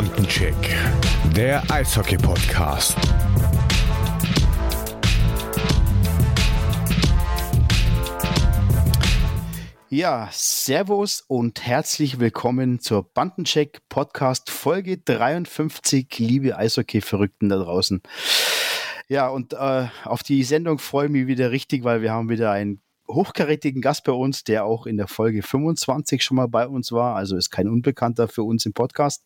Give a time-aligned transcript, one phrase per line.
[0.00, 0.54] Bandencheck,
[1.36, 2.96] der Eishockey-Podcast.
[9.90, 18.00] Ja, Servus und herzlich willkommen zur Bandencheck Podcast Folge 53, liebe Eishockey-Verrückten da draußen.
[19.06, 22.50] Ja, und äh, auf die Sendung freue ich mich wieder richtig, weil wir haben wieder
[22.52, 22.80] einen
[23.14, 27.16] hochkarätigen Gast bei uns, der auch in der Folge 25 schon mal bei uns war,
[27.16, 29.24] also ist kein Unbekannter für uns im Podcast.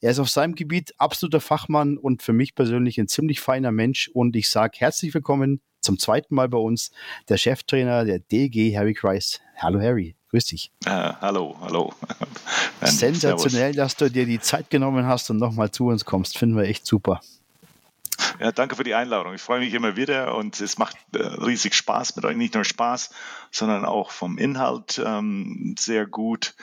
[0.00, 4.08] Er ist auf seinem Gebiet absoluter Fachmann und für mich persönlich ein ziemlich feiner Mensch
[4.12, 6.90] und ich sage herzlich willkommen zum zweiten Mal bei uns
[7.28, 9.40] der Cheftrainer der DG, Harry Kreis.
[9.56, 10.72] Hallo Harry, grüß dich.
[10.86, 11.92] Uh, hallo, hallo.
[12.82, 16.38] Sensationell, dass du dir die Zeit genommen hast und nochmal zu uns kommst.
[16.38, 17.20] Finden wir echt super.
[18.38, 19.34] Ja, danke für die Einladung.
[19.34, 22.36] Ich freue mich immer wieder und es macht äh, riesig Spaß mit euch.
[22.36, 23.10] Nicht nur Spaß,
[23.50, 26.54] sondern auch vom Inhalt ähm, sehr gut.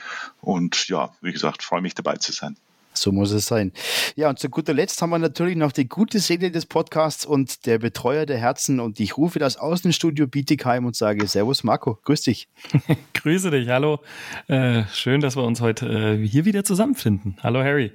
[0.42, 2.58] Und ja, wie gesagt, freue mich dabei zu sein.
[2.98, 3.72] So muss es sein.
[4.16, 7.66] Ja, und zu guter Letzt haben wir natürlich noch die gute Seele des Podcasts und
[7.66, 8.80] der Betreuer der Herzen.
[8.80, 12.48] Und ich rufe das Außenstudio Bietigheim und sage Servus Marco, grüß dich.
[13.14, 14.00] Grüße dich, hallo.
[14.48, 17.38] Äh, schön, dass wir uns heute äh, hier wieder zusammenfinden.
[17.44, 17.92] Hallo Harry.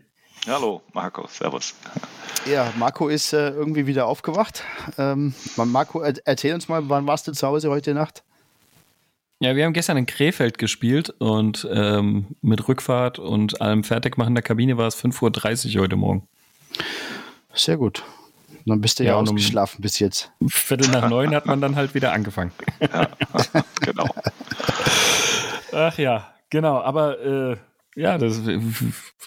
[0.49, 1.73] Hallo Marco, Servus.
[2.51, 4.65] Ja, Marco ist äh, irgendwie wieder aufgewacht.
[4.99, 8.25] Ähm, Marco, erzähl uns mal, wann warst du zu Hause heute Nacht?
[9.39, 14.43] Ja, wir haben gestern in Krefeld gespielt und ähm, mit Rückfahrt und allem Fertigmachen der
[14.43, 16.27] Kabine war es 5.30 Uhr heute Morgen.
[17.55, 18.03] Sehr gut.
[18.67, 20.33] Dann bist du ja, ja ausgeschlafen um bis jetzt.
[20.49, 22.53] Viertel nach neun hat man dann halt wieder angefangen.
[22.81, 23.09] Ja,
[23.81, 24.09] genau.
[25.73, 26.81] Ach ja, genau.
[26.81, 27.57] Aber äh,
[27.95, 28.43] ja, das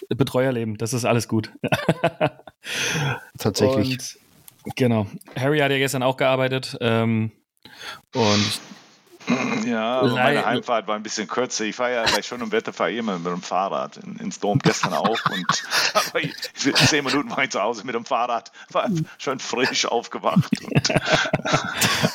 [0.08, 1.52] Betreuerleben, das ist alles gut.
[3.38, 4.18] Tatsächlich.
[4.64, 5.06] Und, genau.
[5.36, 6.76] Harry hat ja gestern auch gearbeitet.
[6.80, 7.32] Ähm,
[8.14, 8.60] und
[9.66, 11.64] ja, aber meine Heimfahrt war ein bisschen kürzer.
[11.64, 14.58] Ich fahre ja bei schönem Wetter fahre ich immer mit dem Fahrrad in, ins Dom
[14.58, 16.20] gestern auch und aber
[16.54, 20.48] zehn Minuten war ich zu Hause mit dem Fahrrad, war schon frisch aufgewacht.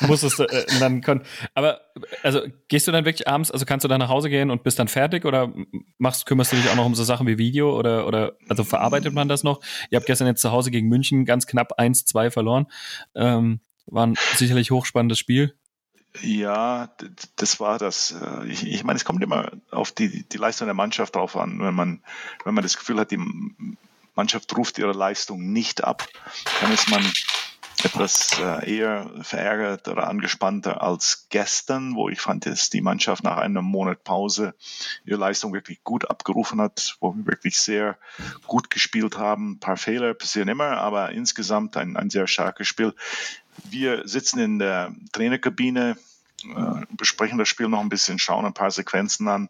[0.00, 1.22] Musstest du äh, dann können,
[1.54, 1.80] aber
[2.22, 4.78] also gehst du dann wirklich abends, also kannst du dann nach Hause gehen und bist
[4.78, 5.52] dann fertig oder
[5.98, 9.12] machst kümmerst du dich auch noch um so Sachen wie Video oder oder also verarbeitet
[9.12, 9.60] man das noch?
[9.90, 12.66] Ihr habt gestern jetzt zu Hause gegen München ganz knapp 1-2 verloren.
[13.14, 15.54] Ähm, war ein sicherlich hochspannendes Spiel.
[16.20, 16.90] Ja,
[17.36, 18.12] das war das.
[18.12, 21.58] Äh, ich, ich meine, es kommt immer auf die, die Leistung der Mannschaft drauf an.
[21.60, 22.02] Wenn man,
[22.44, 23.20] wenn man das Gefühl hat, die
[24.14, 26.06] Mannschaft ruft ihre Leistung nicht ab,
[26.60, 27.02] dann ist man
[27.84, 33.38] etwas äh, eher verärgert oder angespannter als gestern, wo ich fand, dass die Mannschaft nach
[33.38, 34.54] einem Monat Pause
[35.04, 37.98] ihre Leistung wirklich gut abgerufen hat, wo wir wirklich sehr
[38.46, 39.52] gut gespielt haben.
[39.52, 42.94] Ein paar Fehler passieren immer, aber insgesamt ein, ein sehr starkes Spiel.
[43.64, 45.96] Wir sitzen in der Trainerkabine,
[46.44, 49.48] äh, besprechen das Spiel noch ein bisschen, schauen ein paar Sequenzen an.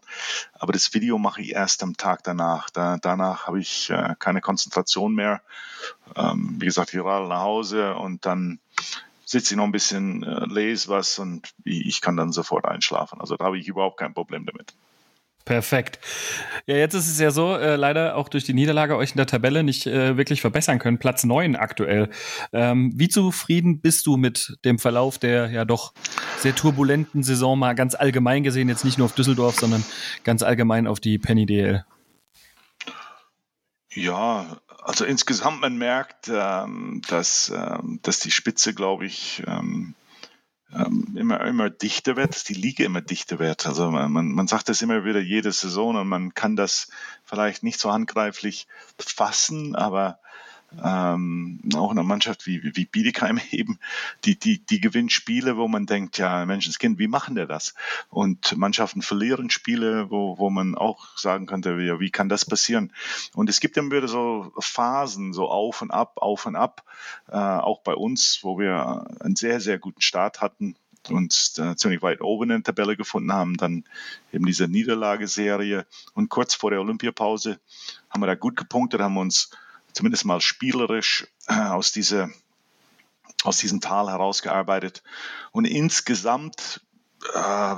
[0.53, 2.69] Aber das Video mache ich erst am Tag danach.
[2.69, 5.41] Da, danach habe ich äh, keine Konzentration mehr.
[6.15, 8.59] Ähm, wie gesagt, ich radel nach Hause und dann
[9.25, 13.19] sitze ich noch ein bisschen, äh, lese was und ich kann dann sofort einschlafen.
[13.19, 14.73] Also da habe ich überhaupt kein Problem damit.
[15.45, 15.99] Perfekt.
[16.67, 19.27] Ja, jetzt ist es ja so, äh, leider auch durch die Niederlage euch in der
[19.27, 20.99] Tabelle nicht äh, wirklich verbessern können.
[20.99, 22.09] Platz 9 aktuell.
[22.53, 25.93] Ähm, wie zufrieden bist du mit dem Verlauf der ja doch
[26.37, 29.83] sehr turbulenten Saison, mal ganz allgemein gesehen, jetzt nicht nur auf Düsseldorf, sondern
[30.23, 31.85] ganz allgemein auf die Penny DL?
[33.93, 39.93] Ja, also insgesamt man merkt, ähm, dass, ähm, dass die Spitze, glaube ich, ähm,
[41.15, 43.65] immer, immer dichter wird, dass die Liga immer dichter wird.
[43.67, 46.89] Also man, man sagt das immer wieder jede Saison und man kann das
[47.23, 48.67] vielleicht nicht so handgreiflich
[48.97, 50.19] fassen, aber
[50.83, 53.79] ähm, auch in einer Mannschaft wie, wie Bietigheim eben,
[54.23, 57.73] die, die, die gewinnt Spiele, wo man denkt, ja, Menschenskind, wie machen der das?
[58.09, 62.93] Und Mannschaften verlieren Spiele, wo, wo man auch sagen könnte, ja, wie kann das passieren?
[63.33, 66.83] Und es gibt dann wieder so Phasen, so auf und ab, auf und ab,
[67.29, 70.75] äh, auch bei uns, wo wir einen sehr, sehr guten Start hatten,
[71.09, 73.83] und äh, ziemlich weit oben in der Tabelle gefunden haben, dann
[74.31, 77.59] eben diese Niederlageserie und kurz vor der Olympiapause
[78.09, 79.49] haben wir da gut gepunktet, haben uns
[79.93, 82.31] zumindest mal spielerisch äh, aus, diese,
[83.43, 85.03] aus diesem Tal herausgearbeitet.
[85.51, 86.81] Und insgesamt,
[87.33, 87.75] äh,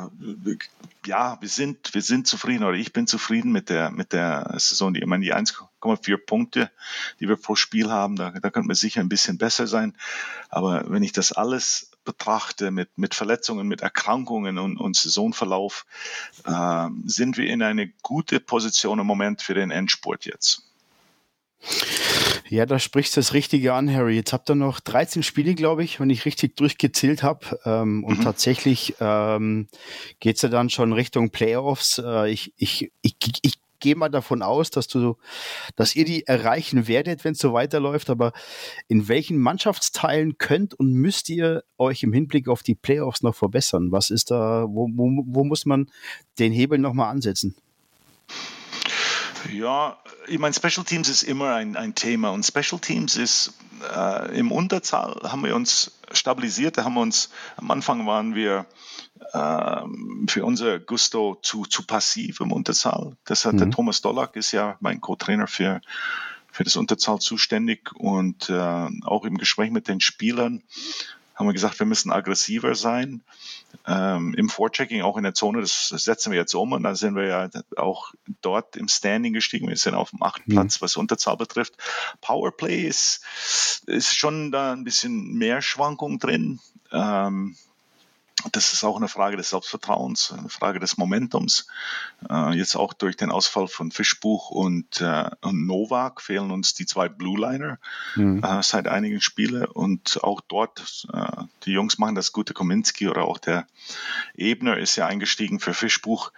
[1.06, 4.96] ja, wir sind, wir sind zufrieden oder ich bin zufrieden mit der, mit der Saison.
[4.96, 6.72] Ich meine, die 1,4 Punkte,
[7.20, 9.96] die wir pro Spiel haben, da, da könnte man sicher ein bisschen besser sein.
[10.50, 15.86] Aber wenn ich das alles betrachte mit, mit Verletzungen, mit Erkrankungen und, und Saisonverlauf,
[16.46, 20.64] äh, sind wir in eine gute Position im Moment für den Endspurt jetzt.
[22.47, 24.15] Ja, da sprichst du das Richtige an, Harry.
[24.15, 27.59] Jetzt habt ihr noch 13 Spiele, glaube ich, wenn ich richtig durchgezählt habe.
[27.65, 28.24] Ähm, und mhm.
[28.24, 29.68] tatsächlich ähm,
[30.19, 31.97] geht es ja dann schon Richtung Playoffs.
[31.97, 35.18] Äh, ich, ich, ich, ich gehe mal davon aus, dass du,
[35.75, 38.12] dass ihr die erreichen werdet, wenn es so weiterläuft.
[38.12, 38.31] Aber
[38.88, 43.92] in welchen Mannschaftsteilen könnt und müsst ihr euch im Hinblick auf die Playoffs noch verbessern?
[43.92, 45.89] Was ist da, wo, wo, wo muss man
[46.38, 47.56] den Hebel nochmal ansetzen?
[49.51, 49.97] Ja,
[50.27, 53.53] ich meine, Special Teams ist immer ein, ein Thema und Special Teams ist
[53.94, 56.77] äh, im Unterzahl haben wir uns stabilisiert.
[56.77, 58.65] Da haben wir uns am Anfang waren wir
[59.33, 59.81] äh,
[60.27, 63.15] für unser Gusto zu, zu passiv im Unterzahl.
[63.25, 63.57] Das hat mhm.
[63.57, 65.81] der Thomas Dollack ist ja mein Co-Trainer für
[66.51, 70.63] für das Unterzahl zuständig und äh, auch im Gespräch mit den Spielern
[71.36, 73.22] haben wir gesagt, wir müssen aggressiver sein.
[73.86, 76.96] Ähm, Im Vorchecking, auch in der Zone, das, das, setzen wir jetzt um und da
[76.96, 79.68] sind wir ja auch dort im Standing gestiegen.
[79.68, 80.56] Wir sind auf dem achten mhm.
[80.56, 81.74] Platz, was Unterzahl betrifft.
[82.22, 83.22] Powerplay ist,
[83.86, 86.60] ist schon da ein bisschen mehr Schwankung drin.
[86.92, 87.58] Ähm,
[88.52, 91.68] das ist auch eine Frage des Selbstvertrauens, eine Frage des Momentums.
[92.30, 96.86] Äh, jetzt auch durch den Ausfall von Fischbuch und, äh, und Novak fehlen uns die
[96.86, 97.80] zwei Blue Liner
[98.16, 98.44] mhm.
[98.44, 99.66] äh, seit einigen Spielen.
[99.66, 102.54] Und auch dort, äh, die Jungs machen das gute.
[102.54, 103.68] Kominski oder auch der
[104.36, 106.31] Ebner ist ja eingestiegen für Fischbuch.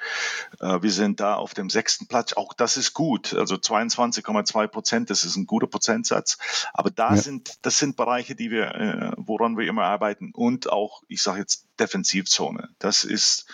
[0.59, 2.33] Äh, wir sind da auf dem sechsten Platz.
[2.33, 3.33] Auch das ist gut.
[3.33, 6.37] Also 22,2 Prozent, das ist ein guter Prozentsatz.
[6.73, 7.17] Aber da ja.
[7.17, 10.31] sind, das sind Bereiche, die wir, äh, woran wir immer arbeiten.
[10.33, 12.69] Und auch, ich sage jetzt, Defensivzone.
[12.79, 13.45] Das ist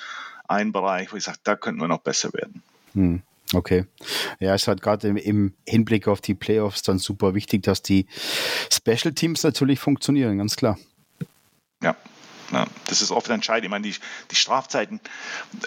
[0.47, 2.63] ein Bereich, wo ich sage, da könnten wir noch besser werden.
[2.93, 3.21] Hm.
[3.53, 3.85] Okay.
[4.39, 7.81] Ja, es ist halt gerade im, im, Hinblick auf die Playoffs dann super wichtig, dass
[7.81, 8.07] die
[8.71, 10.77] Special Teams natürlich funktionieren, ganz klar.
[11.81, 11.95] Ja.
[12.51, 13.65] ja das ist oft entscheidend.
[13.65, 13.95] Ich meine, die,
[14.31, 14.99] die, Strafzeiten,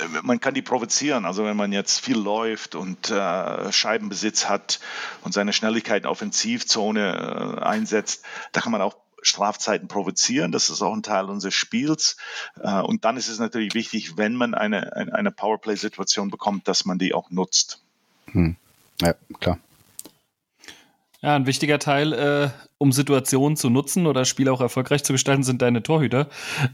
[0.00, 1.25] äh, man kann die provozieren.
[1.25, 4.81] Also wenn man jetzt viel läuft und äh, Scheibenbesitz hat
[5.23, 10.52] und seine Schnelligkeit in Offensivzone äh, einsetzt, da kann man auch Strafzeiten provozieren.
[10.52, 12.17] Das ist auch ein Teil unseres Spiels.
[12.61, 16.99] Äh, und dann ist es natürlich wichtig, wenn man eine, eine Powerplay-Situation bekommt, dass man
[16.99, 17.82] die auch nutzt.
[18.32, 18.56] Hm.
[19.00, 19.58] Ja, klar.
[21.23, 25.43] Ja, ein wichtiger Teil, äh, um Situationen zu nutzen oder Spiele auch erfolgreich zu gestalten,
[25.43, 26.29] sind deine Torhüter.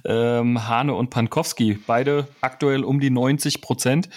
[0.05, 4.09] Ähm, Hane und Pankowski, beide aktuell um die 90 Prozent.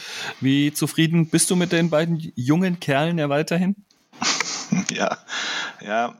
[0.41, 3.75] Wie zufrieden bist du mit den beiden jungen Kerlen ja weiterhin?
[4.91, 5.17] Ja,
[5.81, 6.15] ja,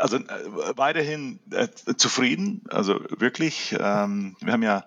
[0.00, 3.76] also äh, weiterhin äh, zufrieden, also wirklich.
[3.78, 4.84] Ähm, wir haben ja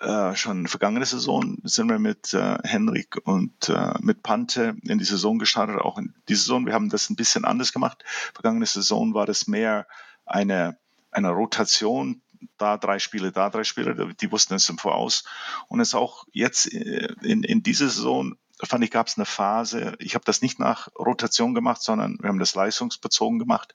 [0.00, 5.04] äh, schon vergangene Saison sind wir mit äh, Henrik und äh, mit Pante in die
[5.04, 6.66] Saison gestartet, auch in die Saison.
[6.66, 8.04] Wir haben das ein bisschen anders gemacht.
[8.34, 9.86] Vergangene Saison war das mehr
[10.24, 10.78] eine,
[11.10, 12.22] eine Rotation,
[12.58, 15.24] da drei Spiele, da drei Spiele, die wussten es im Voraus.
[15.66, 19.94] Und es auch jetzt äh, in, in dieser Saison fand ich, gab es eine Phase,
[19.98, 23.74] ich habe das nicht nach Rotation gemacht, sondern wir haben das leistungsbezogen gemacht.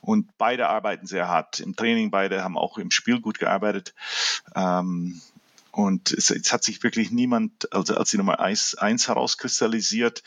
[0.00, 3.94] Und beide arbeiten sehr hart im Training, beide haben auch im Spiel gut gearbeitet.
[4.54, 5.20] Ähm,
[5.70, 10.22] und es, es, hat sich wirklich niemand also als die Nummer eins, eins herauskristallisiert.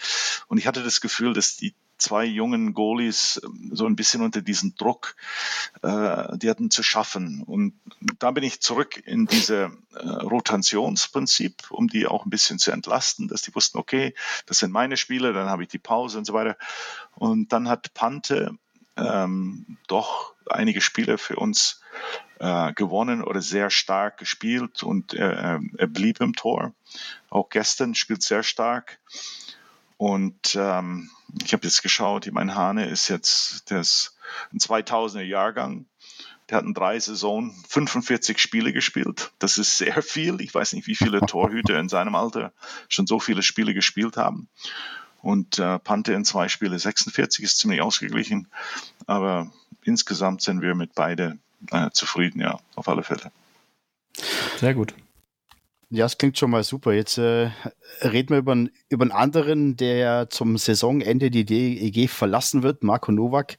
[0.48, 4.42] Und ich hatte das Gefühl, dass die zwei jungen Goalies ähm, so ein bisschen unter
[4.42, 5.16] diesem Druck,
[5.82, 7.44] äh, die hatten zu schaffen.
[7.44, 7.74] Und
[8.18, 13.28] da bin ich zurück in diese äh, Rotationsprinzip, um die auch ein bisschen zu entlasten,
[13.28, 14.16] dass die wussten, okay,
[14.46, 16.58] das sind meine Spiele, dann habe ich die Pause und so weiter.
[17.16, 18.58] Und dann hat Pante
[18.98, 21.82] ähm, doch einige Spiele für uns
[22.40, 26.74] äh, gewonnen oder sehr stark gespielt und er, er blieb im Tor.
[27.30, 29.00] Auch gestern spielt sehr stark.
[29.98, 31.10] Und ähm,
[31.44, 34.16] ich habe jetzt geschaut, mein Hane ist jetzt ist
[34.52, 35.86] ein 2000er Jahrgang.
[36.50, 39.32] Der hat in drei Saisonen 45 Spiele gespielt.
[39.38, 40.42] Das ist sehr viel.
[40.42, 42.54] Ich weiß nicht, wie viele Torhüter in seinem Alter
[42.88, 44.50] schon so viele Spiele gespielt haben.
[45.22, 48.48] Und äh, Pante in zwei Spiele 46 ist ziemlich ausgeglichen.
[49.06, 49.52] Aber
[49.84, 51.38] insgesamt sind wir mit beide
[51.72, 53.32] äh, zufrieden, ja, auf alle Fälle.
[54.58, 54.96] Sehr gut.
[55.92, 56.94] Ja, es klingt schon mal super.
[56.94, 57.50] Jetzt äh,
[58.04, 62.84] reden wir über, einen, über einen anderen, der ja zum Saisonende die DEG verlassen wird,
[62.84, 63.58] Marco Nowak.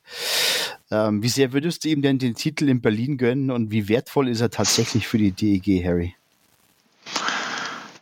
[0.92, 4.28] Ähm, wie sehr würdest du ihm denn den Titel in Berlin gönnen und wie wertvoll
[4.28, 6.14] ist er tatsächlich für die DEG, Harry?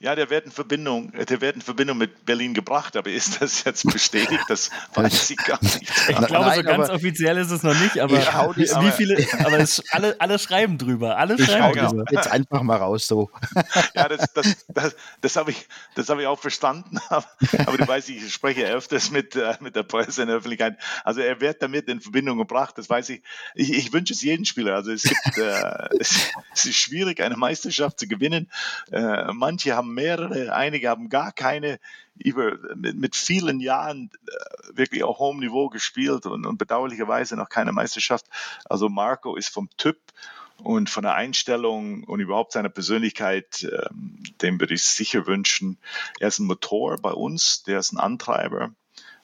[0.01, 3.65] Ja, der wird in Verbindung, der wird in Verbindung mit Berlin gebracht, aber ist das
[3.65, 4.45] jetzt bestätigt?
[4.49, 5.83] Das weiß ich gar nicht.
[5.83, 8.17] Ich glaube, Nein, so ganz offiziell ist es noch nicht, aber
[8.57, 11.17] wie, aber, viele, aber es, alle, alle schreiben drüber.
[11.17, 12.05] Alle schreiben drüber.
[12.11, 13.31] Jetzt einfach mal raus so.
[13.95, 17.27] Ja, das, das, das, das habe ich, hab ich auch verstanden, aber,
[17.67, 20.77] aber du weißt, ich spreche öfters mit, äh, mit der Presse in der Öffentlichkeit.
[21.05, 23.23] Also er wird damit in Verbindung gebracht, das weiß ich.
[23.55, 24.77] Ich, ich wünsche es jedem Spieler.
[24.77, 28.51] Also es, gibt, äh, es, es, ist schwierig, eine Meisterschaft zu gewinnen.
[28.93, 31.79] Äh, manche haben haben mehrere, einige haben gar keine,
[32.17, 37.49] über, mit, mit vielen Jahren äh, wirklich auf hohem Niveau gespielt und, und bedauerlicherweise noch
[37.49, 38.27] keine Meisterschaft.
[38.65, 39.99] Also Marco ist vom Typ
[40.61, 43.89] Und von der Einstellung und überhaupt seiner Persönlichkeit, äh,
[44.43, 45.79] dem würde ich sicher wünschen.
[46.19, 48.75] Er ist ein Motor bei uns, der ist ein Antreiber.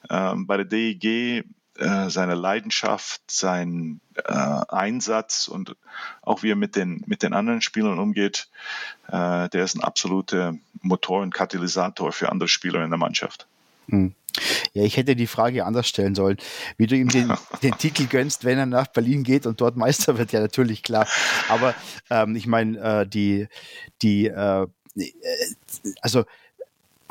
[0.09, 1.43] Ähm, bei der DEG
[1.77, 5.75] äh, seine Leidenschaft, sein äh, Einsatz und
[6.21, 8.49] auch wie er mit den, mit den anderen Spielern umgeht,
[9.07, 13.47] äh, der ist ein absoluter Motor und Katalysator für andere Spieler in der Mannschaft.
[13.89, 14.13] Hm.
[14.73, 16.37] Ja, ich hätte die Frage anders stellen sollen,
[16.77, 20.17] wie du ihm den, den Titel gönnst, wenn er nach Berlin geht und dort Meister
[20.17, 21.07] wird, ja natürlich klar.
[21.49, 21.73] Aber
[22.09, 23.47] ähm, ich meine, äh, die,
[24.01, 25.13] die, äh, äh
[26.01, 26.23] also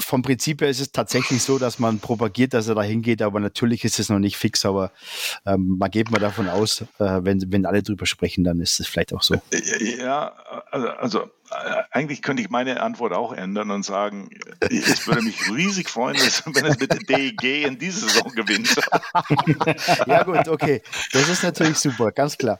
[0.04, 3.40] vom Prinzip her ist es tatsächlich so, dass man propagiert, dass er da hingeht, aber
[3.40, 4.92] natürlich ist es noch nicht fix, aber
[5.46, 8.86] ähm, man geht mal davon aus, äh, wenn, wenn alle drüber sprechen, dann ist es
[8.86, 9.40] vielleicht auch so.
[9.98, 10.32] Ja,
[10.70, 11.30] also, also
[11.90, 14.30] eigentlich könnte ich meine Antwort auch ändern und sagen,
[14.70, 18.74] ich würde mich riesig freuen, wenn es mit der DEG in dieser Saison gewinnt.
[20.06, 20.82] ja gut, okay.
[21.12, 22.58] Das ist natürlich super, ganz klar.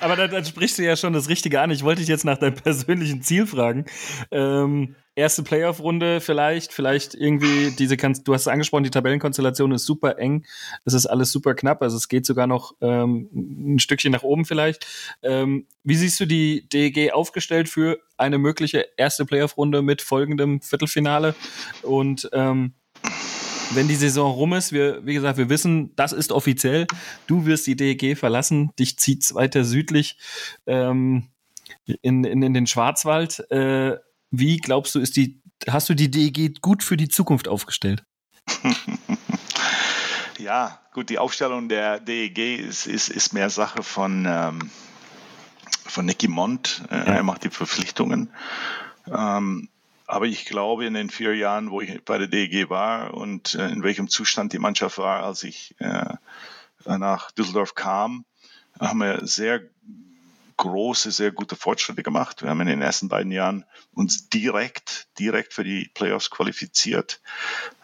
[0.00, 1.70] Aber dann, dann, sprichst du ja schon das Richtige an.
[1.70, 3.86] Ich wollte dich jetzt nach deinem persönlichen Ziel fragen.
[4.30, 10.18] Ähm, erste Playoff-Runde vielleicht, vielleicht irgendwie diese, du hast es angesprochen, die Tabellenkonstellation ist super
[10.18, 10.44] eng,
[10.84, 14.44] es ist alles super knapp, also es geht sogar noch ähm, ein Stückchen nach oben
[14.44, 14.86] vielleicht.
[15.22, 21.34] Ähm, wie siehst du die DEG aufgestellt für eine mögliche erste Playoff-Runde mit folgendem Viertelfinale
[21.82, 22.74] und ähm,
[23.72, 26.86] wenn die Saison rum ist, wir, wie gesagt, wir wissen, das ist offiziell.
[27.26, 30.18] Du wirst die DEG verlassen, dich zieht's weiter südlich
[30.66, 31.28] ähm,
[32.02, 33.50] in, in, in den Schwarzwald.
[33.50, 33.96] Äh,
[34.38, 38.04] wie glaubst du, ist die, hast du die DEG gut für die Zukunft aufgestellt?
[40.38, 44.70] ja, gut, die Aufstellung der DEG ist, ist, ist mehr Sache von, ähm,
[45.86, 46.82] von Nicky Mont.
[46.90, 47.04] Äh, ja.
[47.04, 48.30] Er macht die Verpflichtungen.
[49.06, 49.68] Ähm,
[50.06, 53.68] aber ich glaube, in den vier Jahren, wo ich bei der DEG war und äh,
[53.68, 56.14] in welchem Zustand die Mannschaft war, als ich äh,
[56.84, 58.24] nach Düsseldorf kam,
[58.78, 59.62] haben wir sehr
[60.56, 62.42] große, sehr gute Fortschritte gemacht.
[62.42, 67.20] Wir haben in den ersten beiden Jahren uns direkt, direkt für die Playoffs qualifiziert.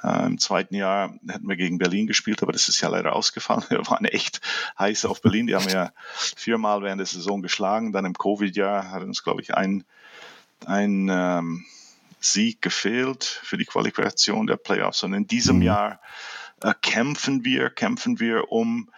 [0.03, 3.65] Äh, Im zweiten Jahr hätten wir gegen Berlin gespielt, aber das ist ja leider ausgefallen.
[3.71, 4.41] Wir waren echt
[4.79, 5.47] heiß auf Berlin.
[5.47, 7.93] Die haben ja viermal während der Saison geschlagen.
[7.93, 9.85] Dann im Covid-Jahr hat uns, glaube ich, ein,
[10.67, 11.65] ein ähm,
[12.21, 15.03] Sieg gefehlt für die Qualifikation der Playoffs.
[15.03, 15.63] Und in diesem mhm.
[15.63, 16.01] Jahr
[16.63, 18.91] äh, kämpfen wir, kämpfen wir um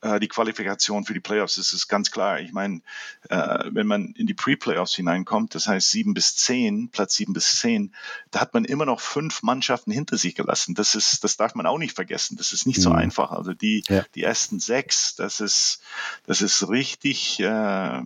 [0.00, 1.56] äh, die Qualifikation für die Playoffs.
[1.56, 2.40] Das ist ganz klar.
[2.40, 2.80] Ich meine,
[3.28, 7.58] äh, wenn man in die Pre-Playoffs hineinkommt, das heißt sieben bis zehn, Platz sieben bis
[7.58, 7.94] zehn,
[8.30, 10.74] da hat man immer noch fünf Mannschaften hinter sich gelassen.
[10.74, 12.36] Das ist, das darf man auch nicht vergessen.
[12.36, 12.82] Das ist nicht mhm.
[12.82, 13.32] so einfach.
[13.32, 14.04] Also die, ja.
[14.14, 15.80] die ersten sechs, das ist,
[16.26, 18.02] das ist richtig äh,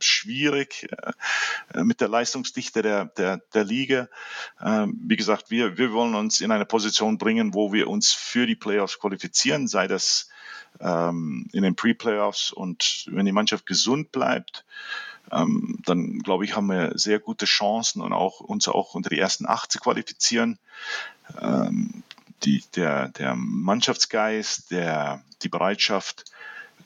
[0.00, 0.88] schwierig
[1.72, 4.08] äh, mit der Leistungsdichte der, der, der Liga.
[4.60, 8.46] Äh, wie gesagt, wir, wir wollen uns in eine Position bringen, wo wir uns für
[8.46, 10.28] die Playoffs qualifizieren, sei das
[10.80, 14.64] ähm, in den Pre-Playoffs und wenn die Mannschaft gesund bleibt,
[15.32, 19.18] ähm, dann glaube ich, haben wir sehr gute Chancen und auch uns auch unter die
[19.18, 20.58] ersten acht zu qualifizieren.
[21.40, 22.02] Ähm,
[22.44, 26.24] die, der, der Mannschaftsgeist, der, die Bereitschaft,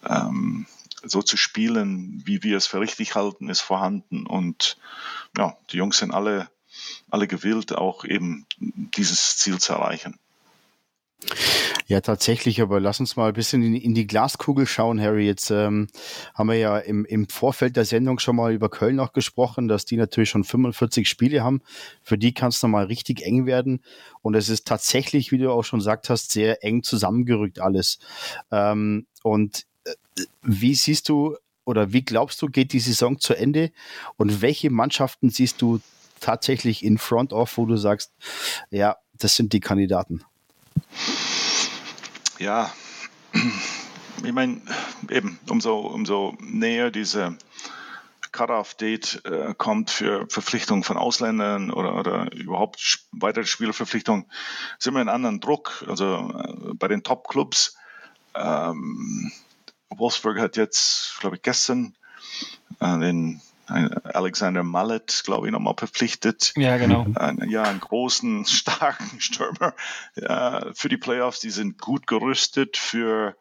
[0.08, 0.66] ähm,
[1.02, 4.26] so zu spielen, wie wir es für richtig halten, ist vorhanden.
[4.26, 4.76] Und
[5.36, 6.48] ja, die Jungs sind alle,
[7.10, 10.18] alle gewillt, auch eben dieses Ziel zu erreichen.
[11.86, 15.26] Ja, tatsächlich, aber lass uns mal ein bisschen in, in die Glaskugel schauen, Harry.
[15.26, 15.88] Jetzt ähm,
[16.34, 19.86] haben wir ja im, im Vorfeld der Sendung schon mal über Köln auch gesprochen, dass
[19.86, 21.62] die natürlich schon 45 Spiele haben.
[22.02, 23.82] Für die kann es nochmal richtig eng werden.
[24.22, 27.98] Und es ist tatsächlich, wie du auch schon gesagt hast, sehr eng zusammengerückt alles.
[28.52, 29.92] Ähm, und äh,
[30.42, 33.72] wie siehst du oder wie glaubst du, geht die Saison zu Ende?
[34.16, 35.80] Und welche Mannschaften siehst du
[36.20, 38.12] tatsächlich in Front of, wo du sagst,
[38.70, 40.24] ja, das sind die Kandidaten?
[42.38, 42.72] Ja,
[44.24, 44.60] ich meine,
[45.08, 47.36] eben, umso, umso näher diese
[48.32, 54.30] Cut-Off-Date äh, kommt für Verpflichtungen von Ausländern oder, oder überhaupt weitere Spielerverpflichtungen,
[54.78, 55.84] sind wir in anderen Druck.
[55.88, 57.76] Also äh, bei den Top-Clubs,
[58.34, 59.32] ähm,
[59.90, 61.96] Wolfsburg hat jetzt, glaube ich, gestern
[62.78, 66.52] äh, den Alexander Mallet, glaube ich, nochmal verpflichtet.
[66.56, 67.06] Ja, genau.
[67.14, 69.74] Ein, ja, einen großen, starken Stürmer
[70.16, 71.40] ja, für die Playoffs.
[71.40, 73.36] Die sind gut gerüstet für,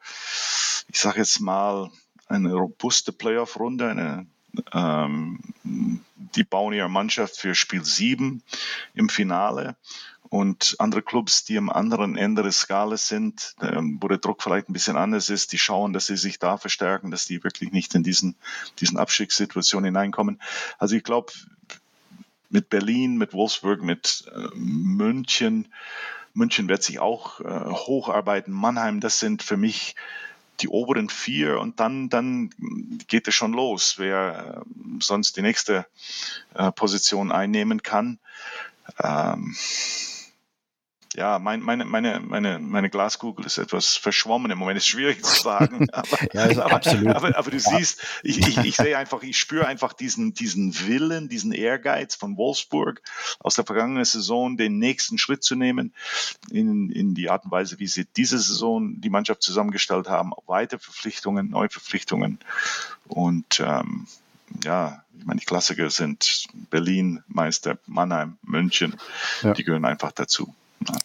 [0.88, 1.90] ich sage jetzt mal,
[2.28, 4.26] eine robuste Playoff-Runde, eine
[4.72, 5.40] ähm,
[6.34, 8.42] die bauen ihre Mannschaft für Spiel 7
[8.94, 9.76] im Finale
[10.30, 14.70] und andere Clubs, die am anderen Ende der Skala sind, ähm, wo der Druck vielleicht
[14.70, 17.94] ein bisschen anders ist, die schauen, dass sie sich da verstärken, dass die wirklich nicht
[17.96, 18.36] in diesen,
[18.78, 20.40] diesen Abstiegssituationen hineinkommen.
[20.78, 21.32] Also ich glaube,
[22.48, 25.66] mit Berlin, mit Wolfsburg, mit äh, München,
[26.32, 28.54] München wird sich auch äh, hocharbeiten.
[28.54, 29.96] Mannheim, das sind für mich
[30.60, 32.50] die oberen vier und dann, dann
[33.08, 35.86] geht es schon los, wer äh, sonst die nächste
[36.74, 38.18] Position einnehmen kann.
[39.02, 39.56] Ähm,
[41.16, 45.42] ja, mein, meine, meine, meine, meine Glaskugel ist etwas verschwommen im Moment, ist schwierig zu
[45.42, 45.88] sagen.
[45.92, 47.08] Aber, ja, aber, absolut.
[47.08, 47.62] aber, aber du ja.
[47.76, 52.36] siehst, ich, ich, ich sehe einfach, ich spüre einfach diesen, diesen Willen, diesen Ehrgeiz von
[52.36, 53.02] Wolfsburg
[53.40, 55.92] aus der vergangenen Saison, den nächsten Schritt zu nehmen
[56.50, 60.78] in, in die Art und Weise, wie sie diese Saison die Mannschaft zusammengestellt haben, weitere
[60.78, 62.38] Verpflichtungen, Neuverpflichtungen
[63.08, 64.06] und ähm,
[64.64, 68.96] ja, ich meine, die Klassiker sind Berlin, Meister, Mannheim, München,
[69.42, 69.52] ja.
[69.52, 70.54] die gehören einfach dazu.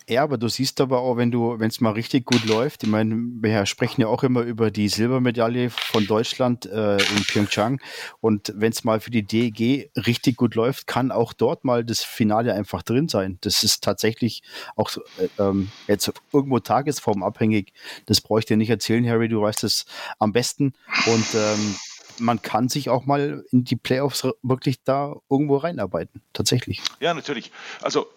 [0.08, 2.90] Ja, aber du siehst aber auch, wenn du, wenn es mal richtig gut läuft, ich
[2.90, 7.82] meine, wir sprechen ja auch immer über die Silbermedaille von Deutschland äh, in Pyeongchang
[8.22, 12.04] und wenn es mal für die DEG richtig gut läuft, kann auch dort mal das
[12.04, 13.38] Finale einfach drin sein.
[13.42, 14.44] Das ist tatsächlich
[14.76, 17.74] auch äh, ähm, jetzt irgendwo tagesformabhängig.
[18.06, 19.86] Das brauche ich dir nicht erzählen, Harry, du weißt es
[20.20, 20.74] am besten
[21.08, 21.76] und ähm,
[22.20, 26.82] man kann sich auch mal in die Playoffs wirklich da irgendwo reinarbeiten, tatsächlich.
[27.02, 27.52] Ja, natürlich.
[27.82, 28.08] Also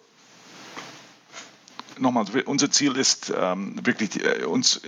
[1.99, 4.81] nochmal, unser Ziel ist ähm, wirklich die, äh, uns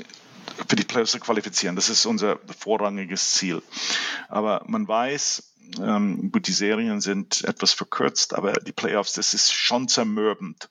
[0.68, 1.76] für die Playoffs zu qualifizieren.
[1.76, 3.62] Das ist unser vorrangiges Ziel.
[4.30, 5.44] Aber man weiß,
[5.80, 10.70] ähm, gut, die Serien sind etwas verkürzt, aber die Playoffs, das ist schon zermürbend.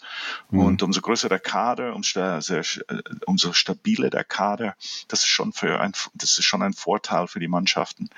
[0.51, 0.59] Mhm.
[0.61, 4.77] Und umso größer der Kader, umso, sehr, äh, umso stabiler der Kader,
[5.09, 8.11] das ist schon für ein, das ist schon ein Vorteil für die Mannschaften.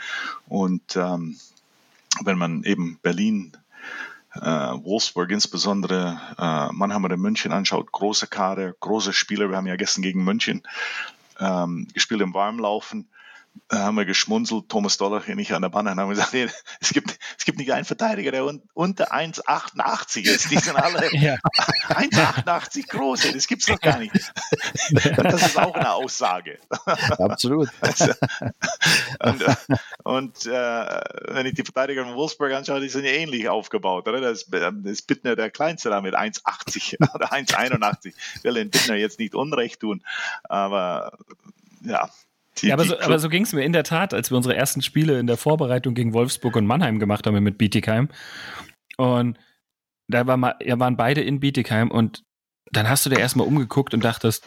[0.49, 1.38] Und ähm,
[2.23, 3.57] wenn man eben Berlin
[4.40, 9.50] Wolfsburg insbesondere, äh, Mannheim oder München anschaut, große Kader, große Spieler.
[9.50, 10.62] Wir haben ja gestern gegen München
[11.38, 13.08] ähm, gespielt im Warmlaufen
[13.71, 16.47] haben wir geschmunzelt, Thomas Dollar und ich an der Bahn und haben gesagt, nee,
[16.80, 20.50] es, gibt, es gibt nicht einen Verteidiger, der un, unter 1,88 ist.
[20.50, 21.37] Die sind alle ja.
[21.88, 23.32] 1,88 groß.
[23.32, 24.12] Das gibt es doch gar nicht.
[25.16, 26.59] Das ist auch eine Aussage.
[27.18, 27.68] Absolut.
[29.18, 29.44] Also,
[30.04, 34.09] und und äh, wenn ich die Verteidiger von Wolfsburg anschaue, die sind ja ähnlich aufgebaut.
[34.09, 34.21] Oder?
[34.21, 34.44] Das,
[34.85, 38.14] ist Bittner der Kleinste da mit 1,80 oder 1,81.
[38.37, 40.02] Ich will den Bittner jetzt nicht Unrecht tun,
[40.44, 41.18] aber
[41.82, 42.08] ja,
[42.58, 44.54] die, ja, aber so, aber so ging es mir in der Tat, als wir unsere
[44.54, 48.08] ersten Spiele in der Vorbereitung gegen Wolfsburg und Mannheim gemacht haben mit Bietigheim.
[48.97, 49.38] Und
[50.08, 52.25] da war mal, ja, waren beide in Bietigheim und
[52.71, 54.45] dann hast du dir erstmal umgeguckt und dachtest,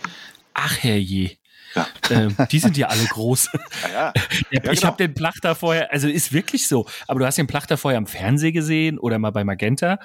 [0.53, 1.37] ach herrje.
[1.73, 1.87] Ja.
[2.09, 3.49] Ähm, die sind ja alle groß.
[3.91, 4.13] Ja,
[4.51, 4.71] ja.
[4.71, 4.83] ich genau.
[4.83, 8.07] habe den Plachter vorher, also ist wirklich so, aber du hast den Plachter vorher am
[8.07, 9.99] Fernsehen gesehen oder mal bei Magenta.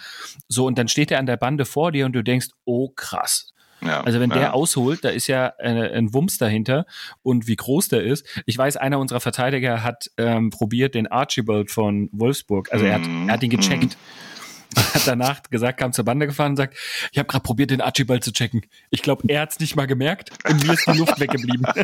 [0.49, 3.53] So, und dann steht er an der Bande vor dir und du denkst, oh krass,
[3.83, 4.37] ja, also wenn ja.
[4.37, 6.87] der ausholt, da ist ja äh, ein Wumms dahinter
[7.23, 8.27] und wie groß der ist.
[8.47, 13.07] Ich weiß, einer unserer Verteidiger hat ähm, probiert den Archibald von Wolfsburg, also er hat,
[13.07, 13.97] er hat ihn gecheckt.
[13.97, 14.31] Mm
[14.77, 16.77] hat danach gesagt, kam zur Bande gefahren und sagt,
[17.13, 18.63] ich habe gerade probiert, den Archibald zu checken.
[18.91, 21.67] Ich glaube, er hat es nicht mal gemerkt und mir ist die Luft weggeblieben.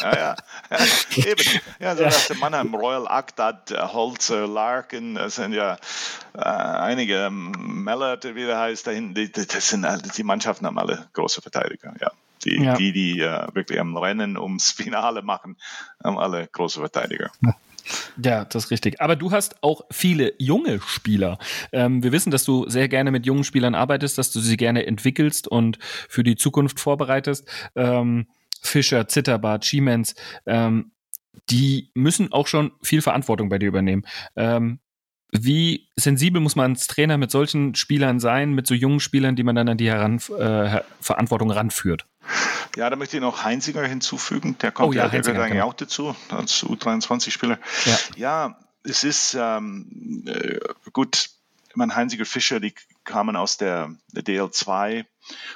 [0.00, 0.36] ja, ja,
[1.16, 1.60] eben.
[1.78, 2.10] Ja, so ja.
[2.28, 5.78] der Mann am Royal Actad, Holzer, Larkin, das sind ja
[6.34, 7.52] äh, einige, ähm,
[7.84, 12.10] Mellert, wie der heißt, dahin, die, das sind die Mannschaften haben alle große Verteidiger, ja.
[12.44, 12.76] Die, ja.
[12.76, 15.56] die, die äh, wirklich am Rennen ums Finale machen,
[16.04, 17.30] haben alle große Verteidiger.
[18.22, 19.00] Ja, das ist richtig.
[19.00, 21.38] Aber du hast auch viele junge Spieler.
[21.72, 24.86] Ähm, wir wissen, dass du sehr gerne mit jungen Spielern arbeitest, dass du sie gerne
[24.86, 27.48] entwickelst und für die Zukunft vorbereitest.
[27.74, 28.26] Ähm,
[28.66, 30.14] Fischer, Zitterbart, Schiemens,
[30.46, 30.92] ähm,
[31.50, 34.04] die müssen auch schon viel Verantwortung bei dir übernehmen.
[34.36, 34.80] Ähm,
[35.32, 39.42] wie sensibel muss man als Trainer mit solchen Spielern sein, mit so jungen Spielern, die
[39.42, 42.06] man dann an die Heran, äh, Verantwortung ranführt?
[42.76, 44.56] Ja, da möchte ich noch Heinziger hinzufügen.
[44.60, 45.66] Der kommt oh, ja, ja der gehört eigentlich genau.
[45.66, 47.58] auch dazu, als U23-Spieler.
[47.84, 47.98] Ja.
[48.16, 48.58] ja.
[48.84, 50.58] es ist ähm, äh,
[50.92, 51.30] gut.
[51.76, 55.04] Meine, Heinziger Fischer, die kamen aus der, der DL2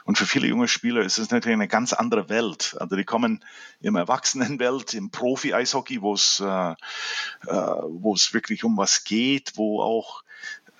[0.04, 2.76] und für viele junge Spieler ist es natürlich eine ganz andere Welt.
[2.78, 3.42] Also die kommen
[3.80, 6.76] im Erwachsenenwelt, im Profi-Eishockey, wo es, äh, äh,
[7.46, 10.22] wo es wirklich um was geht, wo auch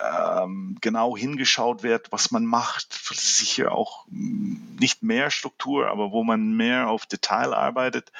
[0.01, 2.93] ähm, genau hingeschaut wird, was man macht.
[3.13, 8.11] Sicher auch nicht mehr Struktur, aber wo man mehr auf Detail arbeitet.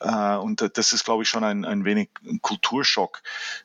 [0.00, 3.22] Äh, und das ist, glaube ich, schon ein, ein wenig ein Kulturschock.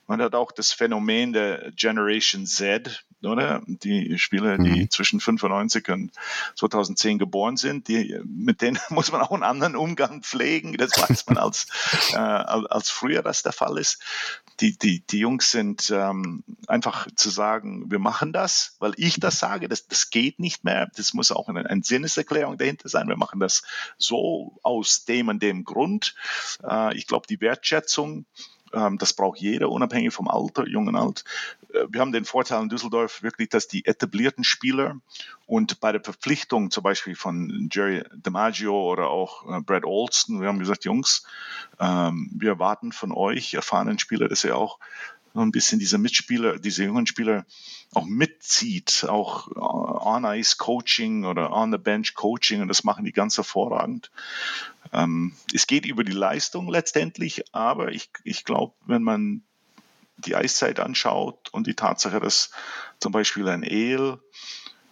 [0.08, 3.62] Man hat auch das Phänomen der Generation Z, oder?
[3.68, 4.90] Die Spieler, die mhm.
[4.90, 6.12] zwischen 95 und
[6.56, 10.78] 2010 geboren sind, die, mit denen muss man auch einen anderen Umgang pflegen.
[10.78, 11.68] Das weiß man als,
[12.14, 14.02] äh, als früher das der Fall ist.
[14.62, 19.40] Die, die, die Jungs sind ähm, einfach zu sagen, wir machen das, weil ich das
[19.40, 20.90] sage, das, das geht nicht mehr.
[20.96, 23.08] Das muss auch eine, eine Sinneserklärung dahinter sein.
[23.08, 23.64] Wir machen das
[23.98, 26.16] so aus dem und dem Grund.
[26.64, 28.26] Äh, ich glaube, die Wertschätzung
[28.74, 31.24] ähm, das braucht jeder, unabhängig vom Alter, jung und alt,
[31.90, 35.00] wir haben den Vorteil in Düsseldorf wirklich, dass die etablierten Spieler
[35.46, 40.48] und bei der Verpflichtung zum Beispiel von Jerry DiMaggio oder auch äh, Brad Olson, wir
[40.48, 41.26] haben gesagt, Jungs,
[41.80, 44.80] ähm, wir erwarten von euch, erfahrenen Spieler, dass ihr auch
[45.34, 47.46] so ein bisschen diese Mitspieler, diese jungen Spieler
[47.94, 53.14] auch mitzieht, auch äh, on-ice Coaching oder on the bench Coaching und das machen die
[53.14, 54.12] ganz hervorragend.
[54.92, 59.44] Ähm, es geht über die Leistung letztendlich, aber ich, ich glaube, wenn man
[60.22, 62.52] die Eiszeit anschaut und die Tatsache, dass
[63.00, 64.20] zum Beispiel ein El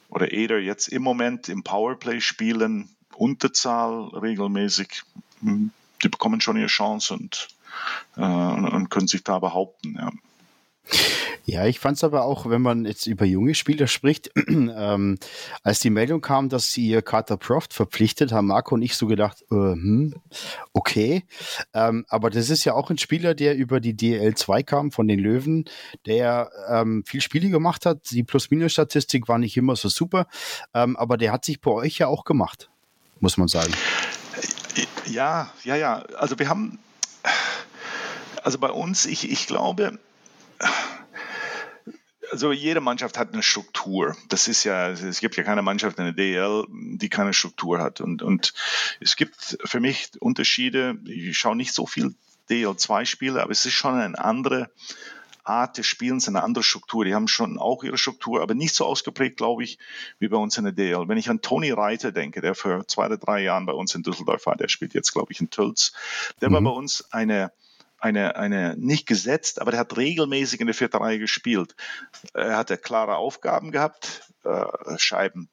[0.09, 5.03] oder Eder jetzt im Moment im Powerplay spielen, Unterzahl regelmäßig,
[5.41, 5.71] hm,
[6.03, 7.49] die bekommen schon ihre Chance und,
[8.15, 9.95] äh, und können sich da behaupten.
[9.95, 10.11] Ja.
[11.45, 15.17] Ja, ich fand es aber auch, wenn man jetzt über junge Spieler spricht, ähm,
[15.63, 19.08] als die Meldung kam, dass sie ihr Carter Proft verpflichtet, haben Marco und ich so
[19.08, 20.13] gedacht, äh, hm,
[20.73, 21.23] okay.
[21.73, 25.19] Ähm, aber das ist ja auch ein Spieler, der über die DL2 kam von den
[25.19, 25.65] Löwen,
[26.06, 28.12] der ähm, viel Spiele gemacht hat.
[28.12, 30.28] Die Plus-Minus-Statistik war nicht immer so super,
[30.75, 32.69] ähm, aber der hat sich bei euch ja auch gemacht,
[33.19, 33.73] muss man sagen.
[35.08, 36.04] Ja, ja, ja.
[36.17, 36.78] Also wir haben,
[38.43, 39.97] also bei uns, ich, ich glaube,
[42.32, 44.15] also jede Mannschaft hat eine Struktur.
[44.28, 48.02] Das ist ja, es gibt ja keine Mannschaft in der DL, die keine Struktur hat.
[48.02, 48.54] Und, und
[49.00, 50.98] es gibt für mich Unterschiede.
[51.06, 52.13] Ich schaue nicht so viel
[52.50, 54.69] DL2-Spiele, aber es ist schon eine andere
[55.43, 57.06] Art des Spielens, eine andere Struktur.
[57.06, 59.80] Die haben schon auch ihre Struktur, aber nicht so ausgeprägt, glaube ich,
[60.19, 61.08] wie bei uns in der DL.
[61.08, 64.04] Wenn ich an Tony Reiter denke, der für zwei oder drei Jahren bei uns in
[64.04, 65.93] Düsseldorf war, der spielt jetzt, glaube ich, in Tölz,
[66.41, 66.54] der mhm.
[66.54, 67.52] war bei uns eine
[67.99, 71.75] eine, eine nicht gesetzt, aber der hat regelmäßig in der vierten Reihe gespielt.
[72.33, 75.49] Er hatte klare Aufgaben gehabt, äh, Scheiben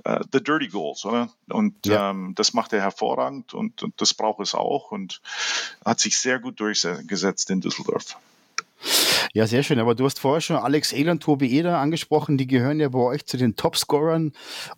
[0.06, 1.30] uh, the dirty goals, oder?
[1.48, 2.10] Und ja.
[2.10, 5.20] ähm, das macht er hervorragend und, und das braucht es auch und
[5.84, 8.16] hat sich sehr gut durchgesetzt in Düsseldorf.
[9.34, 9.78] Ja, sehr schön.
[9.78, 12.36] Aber du hast vorher schon Alex Ehler und Tobi Eder angesprochen.
[12.36, 14.32] Die gehören ja bei euch zu den Topscorern.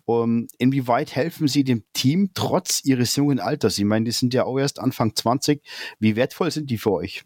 [0.05, 3.77] Um, inwieweit helfen sie dem Team trotz ihres jungen Alters?
[3.77, 5.61] Ich meine, die sind ja auch erst Anfang 20.
[5.99, 7.23] Wie wertvoll sind die für euch?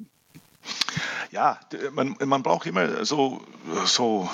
[1.31, 1.59] Ja,
[1.91, 3.41] man, man braucht immer so,
[3.85, 4.29] so,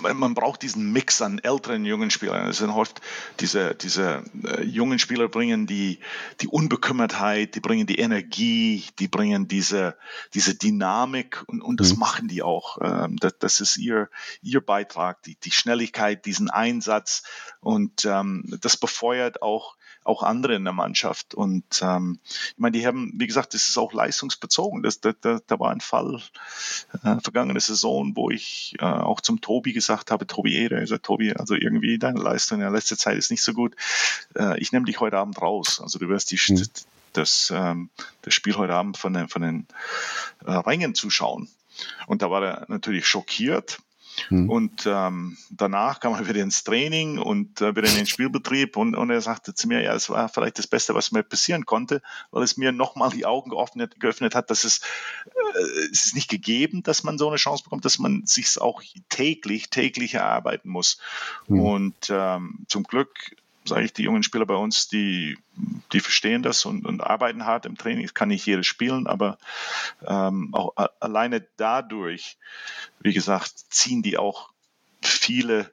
[0.00, 2.48] man braucht diesen Mix an älteren jungen Spielern.
[2.48, 3.00] Es sind oft
[3.40, 5.98] diese, diese äh, jungen Spieler bringen die,
[6.40, 9.96] die Unbekümmertheit, die bringen die Energie, die bringen diese,
[10.32, 11.98] diese Dynamik und, und das mhm.
[11.98, 12.78] machen die auch.
[12.80, 14.08] Ähm, das, das ist ihr,
[14.42, 17.24] ihr Beitrag, die, die Schnelligkeit, diesen Einsatz
[17.60, 21.34] und ähm, das befeuert auch auch andere in der Mannschaft.
[21.34, 24.82] Und ähm, ich meine, die haben, wie gesagt, das ist auch leistungsbezogen.
[24.82, 26.22] Das, da, da, da war ein Fall
[27.02, 31.02] äh, vergangene Saison, wo ich äh, auch zum Tobi gesagt habe, Tobi Eder, ich sage,
[31.02, 33.74] Tobi, also irgendwie deine Leistung in der letzten Zeit ist nicht so gut.
[34.36, 35.80] Äh, ich nehme dich heute Abend raus.
[35.82, 36.62] Also du wirst die, mhm.
[37.14, 37.90] das, ähm,
[38.22, 39.66] das Spiel heute Abend von den, von den
[40.44, 41.48] äh, Rängen zuschauen.
[42.06, 43.78] Und da war er natürlich schockiert.
[44.30, 44.50] Mhm.
[44.50, 48.94] Und ähm, danach kam er wieder ins Training und äh, wieder in den Spielbetrieb und,
[48.94, 52.02] und er sagte zu mir, ja, es war vielleicht das Beste, was mir passieren konnte,
[52.30, 54.80] weil es mir nochmal die Augen geöffnet, geöffnet hat, dass es,
[55.26, 58.82] äh, es ist nicht gegeben, dass man so eine Chance bekommt, dass man sich auch
[59.08, 60.98] täglich, täglich erarbeiten muss.
[61.48, 61.60] Mhm.
[61.60, 65.38] Und ähm, zum Glück sage ich, die jungen Spieler bei uns, die,
[65.92, 68.04] die verstehen das und, und arbeiten hart im Training.
[68.04, 69.38] Es kann nicht jeder spielen, aber
[70.06, 72.36] ähm, auch alleine dadurch,
[73.00, 74.50] wie gesagt, ziehen die auch
[75.02, 75.70] viele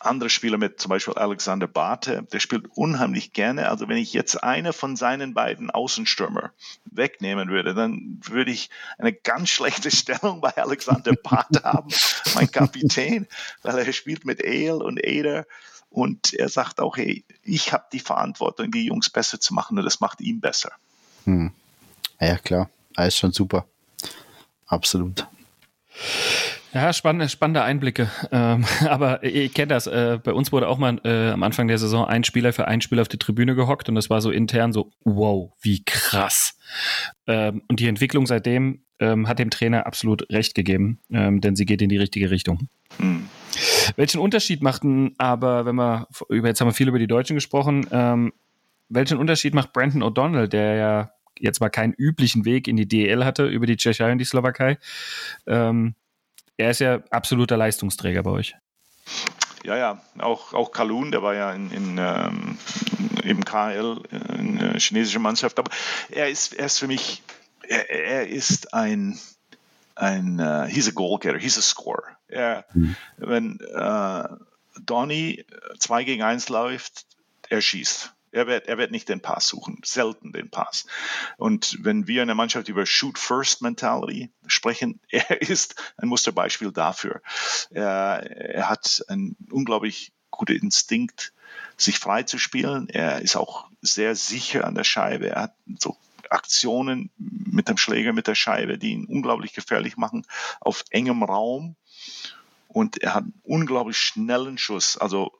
[0.00, 3.68] andere Spieler mit, zum Beispiel Alexander Barte, der spielt unheimlich gerne.
[3.68, 6.52] Also wenn ich jetzt eine von seinen beiden Außenstürmer
[6.84, 11.88] wegnehmen würde, dann würde ich eine ganz schlechte Stellung bei Alexander Barte haben,
[12.34, 13.26] mein Kapitän,
[13.62, 15.46] weil er spielt mit Ale und Eder
[15.96, 19.84] und er sagt auch, hey, ich habe die Verantwortung, die Jungs besser zu machen und
[19.86, 20.72] das macht ihn besser.
[21.24, 21.52] Hm.
[22.20, 22.68] Ja, klar.
[22.94, 23.64] Er ist schon super.
[24.66, 25.26] Absolut.
[26.74, 28.10] Ja, spannende, spannende Einblicke.
[28.30, 29.86] Ähm, aber ich kenne das.
[29.86, 32.82] Äh, bei uns wurde auch mal äh, am Anfang der Saison ein Spieler für ein
[32.82, 36.58] Spiel auf die Tribüne gehockt und das war so intern so, wow, wie krass.
[37.26, 41.64] Ähm, und die Entwicklung seitdem ähm, hat dem Trainer absolut recht gegeben, ähm, denn sie
[41.64, 42.68] geht in die richtige Richtung.
[42.98, 43.30] Hm.
[43.96, 48.32] Welchen Unterschied machten aber, wenn wir jetzt haben wir viel über die Deutschen gesprochen, ähm,
[48.88, 53.24] welchen Unterschied macht Brandon O'Donnell, der ja jetzt mal keinen üblichen Weg in die DEL
[53.24, 54.78] hatte über die Tschechei und die Slowakei?
[55.46, 55.94] Ähm,
[56.56, 58.54] er ist ja absoluter Leistungsträger bei euch.
[59.64, 62.58] Ja, ja, auch, auch Kalun, der war ja in, in ähm,
[63.24, 65.70] eben KL, eine chinesische Mannschaft, aber
[66.08, 67.22] er ist, er ist für mich,
[67.66, 69.18] er, er ist ein,
[69.96, 72.16] ein uh, he's a goal getter, he's a scorer.
[72.28, 72.96] Er, mhm.
[73.16, 74.28] Wenn äh,
[74.80, 75.44] Donny
[75.78, 77.06] 2 gegen 1 läuft,
[77.48, 78.12] er schießt.
[78.32, 80.86] Er wird, er wird nicht den Pass suchen, selten den Pass.
[81.38, 86.72] Und wenn wir in der Mannschaft über Shoot First Mentality sprechen, er ist ein Musterbeispiel
[86.72, 87.22] dafür.
[87.70, 91.32] Er, er hat einen unglaublich guten Instinkt,
[91.78, 92.90] sich frei zu spielen.
[92.90, 95.30] Er ist auch sehr sicher an der Scheibe.
[95.30, 95.96] Er hat so
[96.30, 100.26] Aktionen mit dem Schläger, mit der Scheibe, die ihn unglaublich gefährlich machen
[100.60, 101.76] auf engem Raum.
[102.68, 104.96] Und er hat einen unglaublich schnellen Schuss.
[104.96, 105.32] Also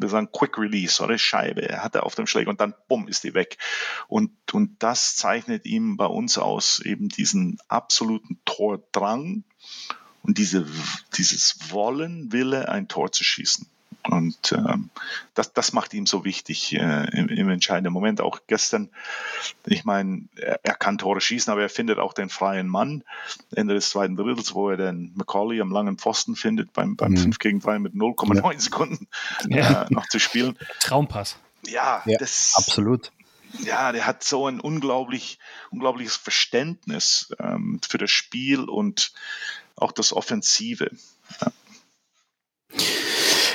[0.00, 3.08] wir sagen Quick Release oder Scheibe, er hat er auf dem Schläger und dann bumm
[3.08, 3.58] ist die weg.
[4.06, 9.44] Und, und das zeichnet ihm bei uns aus eben diesen absoluten Tordrang
[10.22, 10.66] und diese,
[11.16, 13.68] dieses Wollen, Wille, ein Tor zu schießen.
[14.08, 14.88] Und ähm,
[15.34, 18.20] das, das macht ihm so wichtig äh, im, im, entscheidenden Moment.
[18.22, 18.88] Auch gestern,
[19.66, 23.04] ich meine, er, er, kann Tore schießen, aber er findet auch den freien Mann
[23.54, 27.18] Ende des zweiten Drittels, wo er den McCauley am langen Pfosten findet beim, beim mhm.
[27.18, 28.58] 5 gegen 3 mit 0,9 ja.
[28.58, 29.08] Sekunden
[29.48, 29.82] ja.
[29.82, 30.58] Äh, noch zu spielen.
[30.80, 31.36] Traumpass.
[31.66, 33.12] Ja, ja das, absolut.
[33.60, 35.38] Ja, der hat so ein unglaublich,
[35.70, 39.12] unglaubliches Verständnis ähm, für das Spiel und
[39.76, 40.90] auch das Offensive.
[41.40, 41.52] Ja.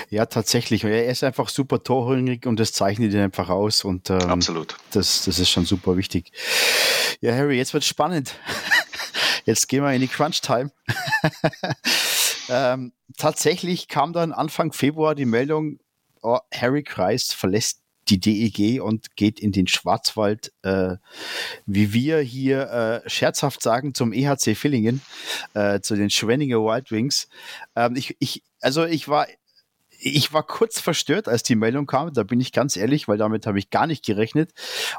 [0.10, 0.84] Ja, tatsächlich.
[0.84, 3.84] Er ist einfach super torhungrig und das zeichnet ihn einfach aus.
[3.84, 4.78] Und ähm, Absolut.
[4.92, 6.32] Das, das ist schon super wichtig.
[7.22, 8.36] Ja, Harry, jetzt wird spannend.
[9.46, 10.72] Jetzt gehen wir in die Crunch-Time.
[12.50, 15.80] ähm, tatsächlich kam dann Anfang Februar die Meldung,
[16.22, 20.96] oh, Harry Kreis verlässt die DEG und geht in den Schwarzwald, äh,
[21.66, 25.02] wie wir hier äh, scherzhaft sagen, zum EHC Villingen,
[25.54, 27.28] äh, zu den Schwenninger Wild Wings.
[27.76, 29.28] Ähm, ich, ich, also ich war
[30.04, 33.48] ich war kurz verstört, als die Meldung kam, da bin ich ganz ehrlich, weil damit
[33.48, 34.52] habe ich gar nicht gerechnet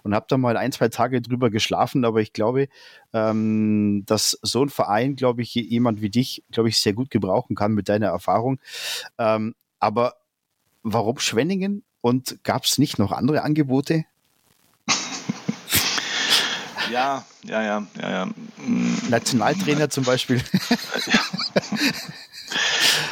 [0.02, 2.68] und habe da mal ein, zwei Tage drüber geschlafen, aber ich glaube,
[3.12, 7.54] ähm, dass so ein Verein, glaube ich, jemand wie dich, glaube ich, sehr gut gebrauchen
[7.54, 8.58] kann mit deiner Erfahrung.
[9.18, 10.14] Ähm, aber
[10.82, 14.04] warum Schwenningen und gab es nicht noch andere Angebote?
[16.90, 18.30] Ja, ja, ja, ja, ja.
[19.08, 20.42] Nationaltrainer zum Beispiel.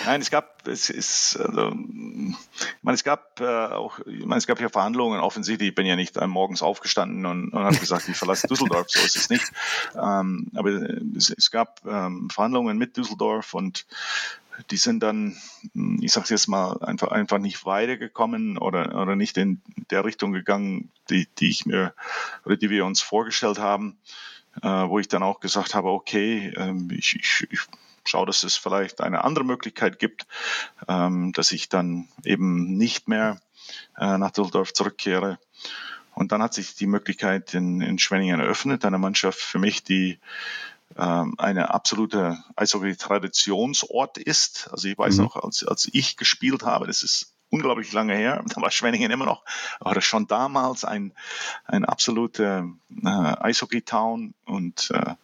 [0.05, 4.47] Nein, es gab, es ist, also, ich meine, es gab äh, auch, ich meine, es
[4.47, 5.21] gab ja Verhandlungen.
[5.21, 8.87] Offensichtlich, ich bin ja nicht morgens aufgestanden und, und habe gesagt, ich verlasse Düsseldorf.
[8.89, 9.51] So ist es nicht.
[9.95, 10.71] Ähm, aber
[11.17, 13.87] es, es gab ähm, Verhandlungen mit Düsseldorf und
[14.71, 15.37] die sind dann,
[16.01, 20.91] ich sage jetzt mal, einfach, einfach nicht weitergekommen oder, oder nicht in der Richtung gegangen,
[21.11, 21.95] die, die ich mir
[22.45, 23.97] oder die wir uns vorgestellt haben,
[24.63, 27.61] äh, wo ich dann auch gesagt habe, okay, ähm, ich, ich, ich
[28.05, 30.27] schaue, dass es vielleicht eine andere Möglichkeit gibt,
[30.89, 33.41] ähm, dass ich dann eben nicht mehr
[33.99, 35.39] äh, nach Düsseldorf zurückkehre.
[36.15, 40.19] Und dann hat sich die Möglichkeit in, in Schwenningen eröffnet, eine Mannschaft für mich, die
[40.97, 44.69] ähm, eine absolute Eishockey-Traditionsort ist.
[44.71, 45.27] Also ich weiß mhm.
[45.27, 49.27] auch, als, als ich gespielt habe, das ist unglaublich lange her, da war Schwenningen immer
[49.27, 49.45] noch,
[49.81, 51.13] das schon damals ein,
[51.65, 52.69] ein absoluter
[53.03, 55.15] äh, Eishockey-Town und äh,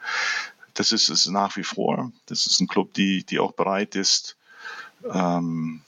[0.78, 2.12] das ist es nach wie vor.
[2.26, 4.36] Das ist ein Club, die, die auch bereit ist,
[5.04, 5.82] ähm,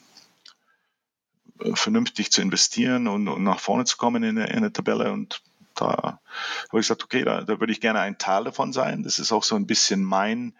[1.75, 5.13] vernünftig zu investieren und, und, nach vorne zu kommen in der, in der Tabelle.
[5.13, 5.41] Und
[5.75, 6.19] da habe
[6.73, 9.03] ich gesagt, okay, da, da, würde ich gerne ein Teil davon sein.
[9.03, 10.55] Das ist auch so ein bisschen mein,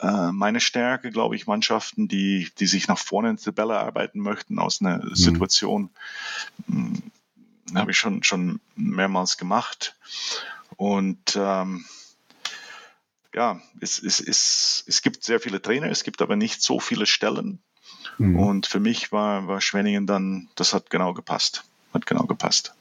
[0.00, 4.20] äh, meine Stärke, glaube ich, Mannschaften, die, die sich nach vorne in der Tabelle arbeiten
[4.20, 5.14] möchten aus einer mhm.
[5.14, 5.90] Situation.
[6.66, 7.02] Hm,
[7.74, 9.96] habe ich schon, schon mehrmals gemacht.
[10.76, 11.86] Und ähm,
[13.34, 17.06] ja, es, es, es, es gibt sehr viele Trainer, es gibt aber nicht so viele
[17.06, 17.60] Stellen.
[18.18, 18.38] Mhm.
[18.38, 21.64] Und für mich war, war Schwenningen dann, das hat genau gepasst.
[21.92, 22.74] Hat genau gepasst.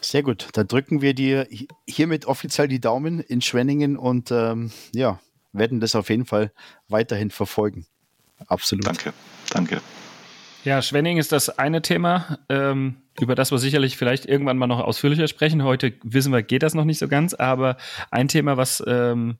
[0.00, 0.48] Sehr gut.
[0.52, 1.46] Dann drücken wir dir
[1.86, 5.20] hiermit offiziell die Daumen in Schwenningen und ähm, ja,
[5.52, 6.52] werden das auf jeden Fall
[6.88, 7.86] weiterhin verfolgen.
[8.46, 8.86] Absolut.
[8.86, 9.12] Danke,
[9.50, 9.80] danke.
[10.64, 14.80] Ja, Schwenning ist das eine Thema, ähm, über das wir sicherlich vielleicht irgendwann mal noch
[14.80, 15.62] ausführlicher sprechen.
[15.62, 17.76] Heute wissen wir, geht das noch nicht so ganz, aber
[18.10, 19.36] ein Thema, was ähm,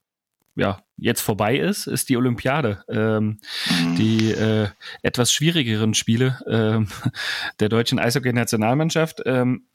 [0.57, 2.85] ja, jetzt vorbei ist, ist die Olympiade.
[2.88, 3.38] Ähm,
[3.69, 3.97] mhm.
[3.97, 4.69] Die äh,
[5.03, 6.88] etwas schwierigeren Spiele ähm,
[7.61, 9.23] der deutschen Eishockey-Nationalmannschaft.
[9.27, 9.67] Ähm,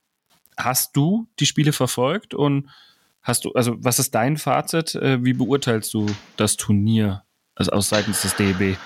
[0.58, 2.70] hast du die Spiele verfolgt und
[3.22, 4.96] hast du, also was ist dein Fazit?
[4.96, 6.06] Äh, wie beurteilst du
[6.38, 7.24] das Turnier
[7.56, 8.78] also aus seitens des DEB?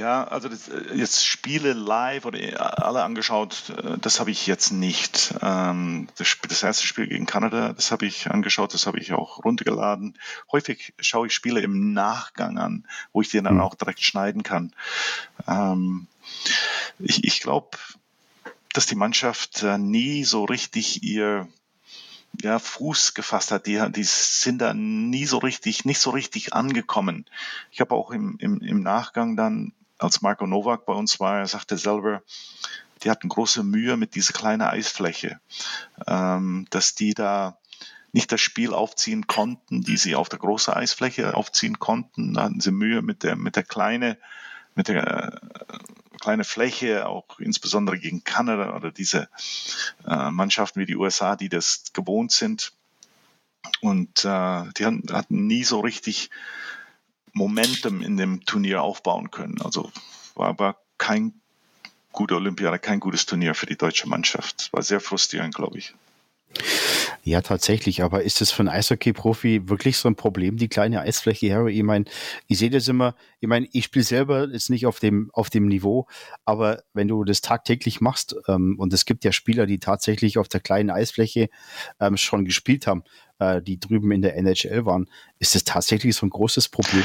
[0.00, 4.46] Ja, also das, äh, jetzt Spiele live oder äh, alle angeschaut, äh, das habe ich
[4.46, 5.34] jetzt nicht.
[5.42, 9.44] Ähm, das, das, erste Spiel gegen Kanada, das habe ich angeschaut, das habe ich auch
[9.44, 10.16] runtergeladen.
[10.50, 13.60] Häufig schaue ich Spiele im Nachgang an, wo ich die dann mhm.
[13.60, 14.72] auch direkt schneiden kann.
[15.46, 16.06] Ähm,
[16.98, 17.76] ich ich glaube,
[18.72, 21.46] dass die Mannschaft nie so richtig ihr
[22.42, 27.26] ja, Fuß gefasst hat, die, die sind da nie so richtig, nicht so richtig angekommen.
[27.70, 31.46] Ich habe auch im, im, im Nachgang dann, als Marco Novak bei uns war, er
[31.46, 32.22] sagte selber,
[33.02, 35.40] die hatten große Mühe mit dieser kleinen Eisfläche,
[36.06, 37.58] ähm, dass die da
[38.12, 42.34] nicht das Spiel aufziehen konnten, die sie auf der großen Eisfläche aufziehen konnten.
[42.34, 44.16] Da hatten sie Mühe mit der, mit der kleinen,
[44.74, 45.78] mit der äh,
[46.20, 49.28] kleine Fläche, auch insbesondere gegen Kanada oder diese
[50.06, 52.72] äh, Mannschaften wie die USA, die das gewohnt sind.
[53.80, 56.30] Und äh, die hatten, hatten nie so richtig
[57.32, 59.60] Momentum in dem Turnier aufbauen können.
[59.62, 59.90] Also
[60.34, 61.40] war aber kein
[62.12, 64.72] guter Olympiade, kein gutes Turnier für die deutsche Mannschaft.
[64.72, 65.94] War sehr frustrierend, glaube ich.
[67.22, 68.02] Ja, tatsächlich.
[68.02, 71.76] Aber ist das für einen Eishockey-Profi wirklich so ein Problem, die kleine Eisfläche, Harry?
[71.76, 72.06] Ich meine,
[72.46, 75.66] ich sehe das immer, ich meine, ich spiele selber jetzt nicht auf dem, auf dem
[75.66, 76.06] Niveau,
[76.46, 80.48] aber wenn du das tagtäglich machst, ähm, und es gibt ja Spieler, die tatsächlich auf
[80.48, 81.50] der kleinen Eisfläche
[82.00, 83.04] ähm, schon gespielt haben,
[83.38, 85.06] äh, die drüben in der NHL waren,
[85.38, 87.04] ist das tatsächlich so ein großes Problem?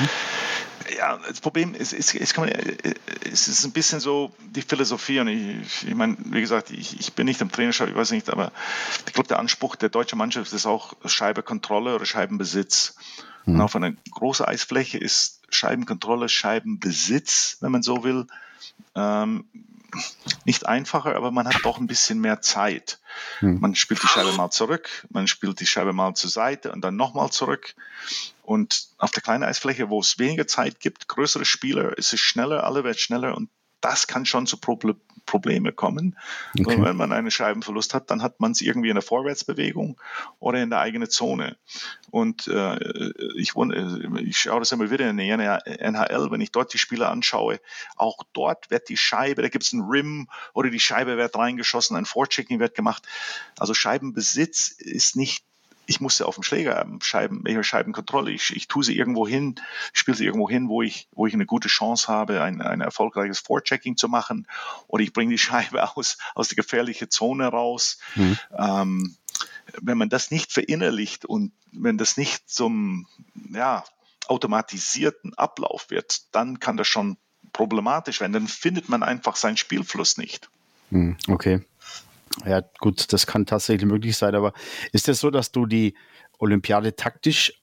[0.98, 5.20] Ja, das Problem ist, ist, ist, ist, ist ein bisschen so die Philosophie.
[5.20, 8.30] Und ich, ich meine, wie gesagt, ich, ich bin nicht im Trainerstab, ich weiß nicht,
[8.30, 8.52] aber
[9.06, 12.96] ich glaube, der Anspruch der deutschen Mannschaft ist auch Scheibenkontrolle oder Scheibenbesitz.
[13.46, 13.56] Mhm.
[13.56, 18.28] Und auf einer großen Eisfläche ist Scheibenkontrolle, Scheibenbesitz, wenn man so will,
[18.96, 19.46] ähm,
[20.46, 23.00] nicht einfacher, aber man hat doch ein bisschen mehr Zeit.
[23.42, 23.60] Mhm.
[23.60, 26.96] Man spielt die Scheibe mal zurück, man spielt die Scheibe mal zur Seite und dann
[26.96, 27.76] nochmal zurück.
[28.44, 32.64] Und auf der kleinen Eisfläche, wo es weniger Zeit gibt, größere Spieler, ist es schneller,
[32.64, 33.50] alle werden schneller und
[33.82, 36.18] das kann schon zu Problem, Probleme kommen.
[36.60, 36.76] Okay.
[36.76, 40.00] Und wenn man einen Scheibenverlust hat, dann hat man es irgendwie in der Vorwärtsbewegung
[40.40, 41.58] oder in der eigenen Zone.
[42.12, 42.78] Und äh,
[43.36, 47.60] ich, ich schaue das immer wieder in der NHL, wenn ich dort die Spieler anschaue,
[47.96, 51.98] auch dort wird die Scheibe, da gibt es einen Rim oder die Scheibe wird reingeschossen,
[51.98, 53.08] ein Vorchecking wird gemacht.
[53.58, 55.44] Also Scheibenbesitz ist nicht
[55.86, 58.32] ich muss sie auf dem Schläger haben, Scheiben, Scheibenkontrolle.
[58.32, 59.56] Ich, ich tue sie irgendwo hin,
[59.94, 63.40] spiele sie irgendwo hin, wo ich, wo ich eine gute Chance habe, ein, ein erfolgreiches
[63.40, 64.48] Vorchecking zu machen.
[64.88, 68.00] Oder ich bringe die Scheibe aus, aus der gefährlichen Zone raus.
[68.16, 68.38] Mhm.
[68.58, 69.16] Ähm,
[69.82, 73.08] wenn man das nicht verinnerlicht und wenn das nicht zum
[73.52, 73.84] ja,
[74.28, 77.18] automatisierten Ablauf wird, dann kann das schon
[77.52, 78.34] problematisch werden.
[78.34, 80.50] Dann findet man einfach seinen Spielfluss nicht.
[80.90, 81.62] Mhm, okay.
[82.46, 84.54] Ja, gut, das kann tatsächlich möglich sein, aber
[84.92, 85.96] ist es das so, dass du die
[86.40, 87.54] Olympiade taktisch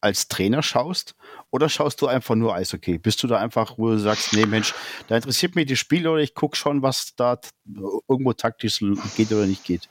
[0.00, 1.14] als Trainer schaust
[1.50, 2.98] oder schaust du einfach nur Eishockey?
[2.98, 4.74] Bist du da einfach, wo du sagst, nee Mensch,
[5.08, 7.38] da interessiert mich das Spiel oder ich gucke schon, was da
[8.08, 8.82] irgendwo taktisch
[9.16, 9.88] geht oder nicht geht?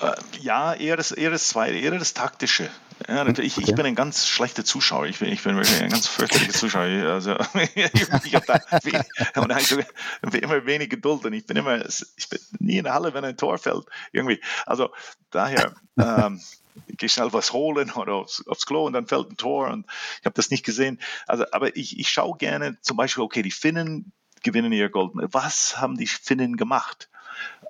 [0.00, 2.70] Äh, ja, eher das, eher das Zweite, eher das Taktische.
[3.06, 5.06] Ja, hm, ich, ich bin ein ganz schlechter Zuschauer.
[5.06, 6.84] Ich bin, ich bin wirklich ein ganz fürchterlicher Zuschauer.
[6.84, 7.36] Also,
[7.74, 12.84] ich habe da wenig, immer wenig Geduld und ich bin immer, ich bin nie in
[12.84, 13.86] der Halle, wenn ein Tor fällt.
[14.12, 14.40] Irgendwie.
[14.66, 14.90] Also
[15.30, 16.40] daher ähm,
[16.88, 19.86] gehe schnell was holen oder aufs, aufs, Klo und dann fällt ein Tor und
[20.20, 21.00] ich habe das nicht gesehen.
[21.26, 25.12] Also, aber ich, ich schaue gerne zum Beispiel, okay, die Finnen gewinnen ihr Gold.
[25.14, 27.08] Was haben die Finnen gemacht?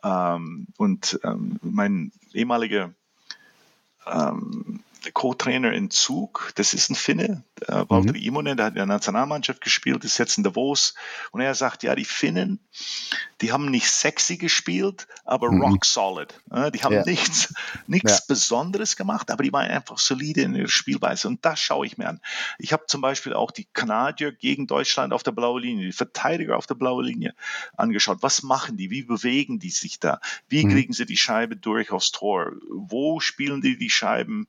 [0.03, 2.93] Ähm, und ähm, mein ehemaliger
[4.07, 4.81] ähm,
[5.13, 8.23] Co-Trainer in Zug, das ist ein Finne, äh, Walter mhm.
[8.23, 10.95] Imonen, der hat in der Nationalmannschaft gespielt, ist jetzt in Davos.
[11.31, 12.61] Und er sagt, ja, die Finnen,
[13.41, 15.63] die haben nicht sexy gespielt, aber mhm.
[15.63, 16.41] rock solid.
[16.51, 17.05] Äh, die haben ja.
[17.05, 17.55] nichts,
[17.87, 18.25] nichts ja.
[18.29, 21.29] Besonderes gemacht, aber die waren einfach solide in ihrer Spielweise.
[21.29, 22.21] Und das schaue ich mir an.
[22.59, 26.57] Ich habe zum Beispiel auch die Kanadier gegen Deutschland auf der blauen Linie, die Verteidiger
[26.57, 27.35] auf der blauen Linie
[27.77, 28.19] angeschaut.
[28.21, 28.91] Was machen die?
[28.91, 30.21] Wie bewegen die sich da?
[30.49, 30.71] Wie mhm.
[30.71, 32.53] kriegen sie die Scheibe durch aufs Tor?
[32.71, 34.49] Wo spielen die die Scheiben?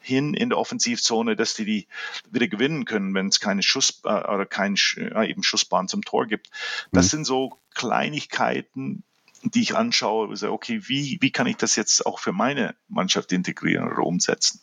[0.00, 1.88] Hin in der Offensivzone, dass die die
[2.30, 6.26] wieder gewinnen können, wenn es keine Schuss äh, oder kein äh, eben Schussbahn zum Tor
[6.26, 6.48] gibt.
[6.92, 7.10] Das mhm.
[7.10, 9.04] sind so Kleinigkeiten,
[9.42, 12.74] die ich anschaue und sage, okay, wie, wie kann ich das jetzt auch für meine
[12.88, 14.60] Mannschaft integrieren oder umsetzen?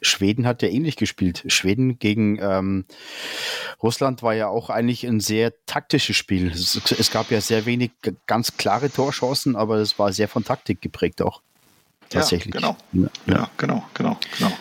[0.00, 1.44] Schweden hat ja ähnlich gespielt.
[1.48, 2.84] Schweden gegen ähm,
[3.82, 6.50] Russland war ja auch eigentlich ein sehr taktisches Spiel.
[6.50, 7.90] Es, es, gab ja sehr wenig
[8.26, 11.42] ganz klare Torchancen, aber es war sehr von Taktik geprägt auch.
[12.08, 12.54] Tatsächlich.
[12.54, 12.76] Ja, genau.
[13.26, 14.52] Ja, ja genau, genau, genau.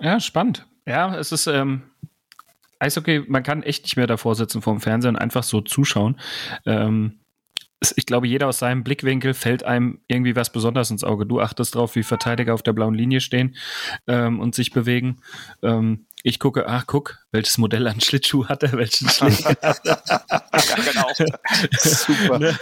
[0.00, 0.66] Ja, spannend.
[0.86, 1.82] Ja, es ist ähm,
[2.78, 6.18] Eishockey, man kann echt nicht mehr davor sitzen vorm Fernsehen und einfach so zuschauen.
[6.64, 7.20] Ähm,
[7.94, 11.26] ich glaube, jeder aus seinem Blickwinkel fällt einem irgendwie was besonders ins Auge.
[11.26, 13.54] Du achtest drauf, wie Verteidiger auf der blauen Linie stehen
[14.06, 15.20] ähm, und sich bewegen.
[15.62, 20.02] Ähm, ich gucke, ach guck, welches Modell an Schlittschuh hat er, welchen Schläger hat er.
[20.28, 21.08] ja, genau.
[21.78, 22.38] Super.
[22.38, 22.58] Ne?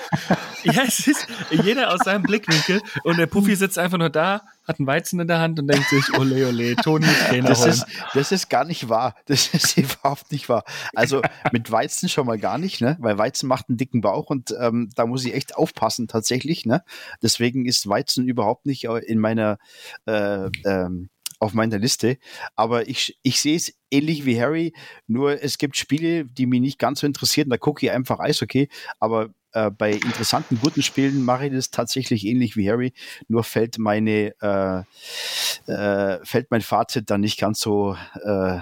[0.65, 4.79] Ja, es ist jeder aus seinem Blickwinkel und der Puffy sitzt einfach nur da, hat
[4.79, 8.33] einen Weizen in der Hand und denkt sich, ole, ole, Toni, Trainer das ist, das
[8.33, 9.15] ist gar nicht wahr.
[9.27, 10.65] Das ist überhaupt nicht wahr.
[10.95, 12.97] Also mit Weizen schon mal gar nicht, ne?
[13.01, 16.67] weil Weizen macht einen dicken Bauch und ähm, da muss ich echt aufpassen tatsächlich.
[16.67, 16.83] Ne?
[17.23, 19.59] Deswegen ist Weizen überhaupt nicht in meiner
[20.07, 22.19] äh, ähm, auf meiner Liste.
[22.55, 24.73] Aber ich, ich sehe es ähnlich wie Harry,
[25.07, 27.51] nur es gibt Spiele, die mich nicht ganz so interessieren.
[27.51, 28.69] Da gucke ich einfach Eishockey.
[28.99, 32.93] Aber äh, bei interessanten, guten Spielen mache ich das tatsächlich ähnlich wie Harry.
[33.29, 38.59] Nur fällt meine, äh, äh, fällt mein Fazit dann nicht ganz so, äh,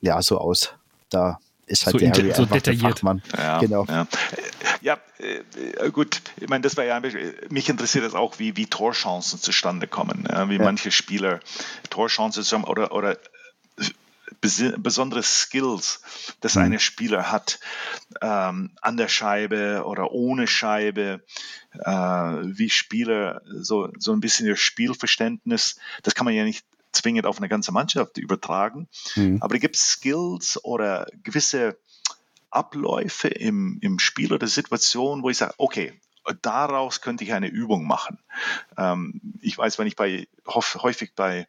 [0.00, 0.74] ja, so aus.
[1.10, 1.38] Da
[1.72, 3.02] ist halt so der Harry so detailliert.
[3.36, 3.86] Ja, genau.
[3.88, 4.06] Ja,
[4.80, 7.00] ja äh, gut, ich meine, das war ja,
[7.48, 10.62] mich interessiert das auch, wie, wie Torchancen zustande kommen, ja, wie ja.
[10.62, 11.40] manche Spieler
[11.90, 13.16] Torchancen haben oder, oder
[14.40, 16.02] besondere Skills,
[16.40, 16.62] das mhm.
[16.62, 17.60] eine Spieler hat,
[18.20, 21.22] ähm, an der Scheibe oder ohne Scheibe,
[21.78, 27.26] äh, wie Spieler so, so ein bisschen ihr Spielverständnis, das kann man ja nicht zwingend
[27.26, 28.88] auf eine ganze Mannschaft übertragen.
[29.16, 29.38] Mhm.
[29.40, 31.78] Aber da gibt es Skills oder gewisse
[32.50, 36.00] Abläufe im, im Spiel oder Situation, wo ich sage, okay,
[36.42, 38.18] daraus könnte ich eine Übung machen.
[38.76, 41.48] Ähm, ich weiß, wenn ich bei häufig bei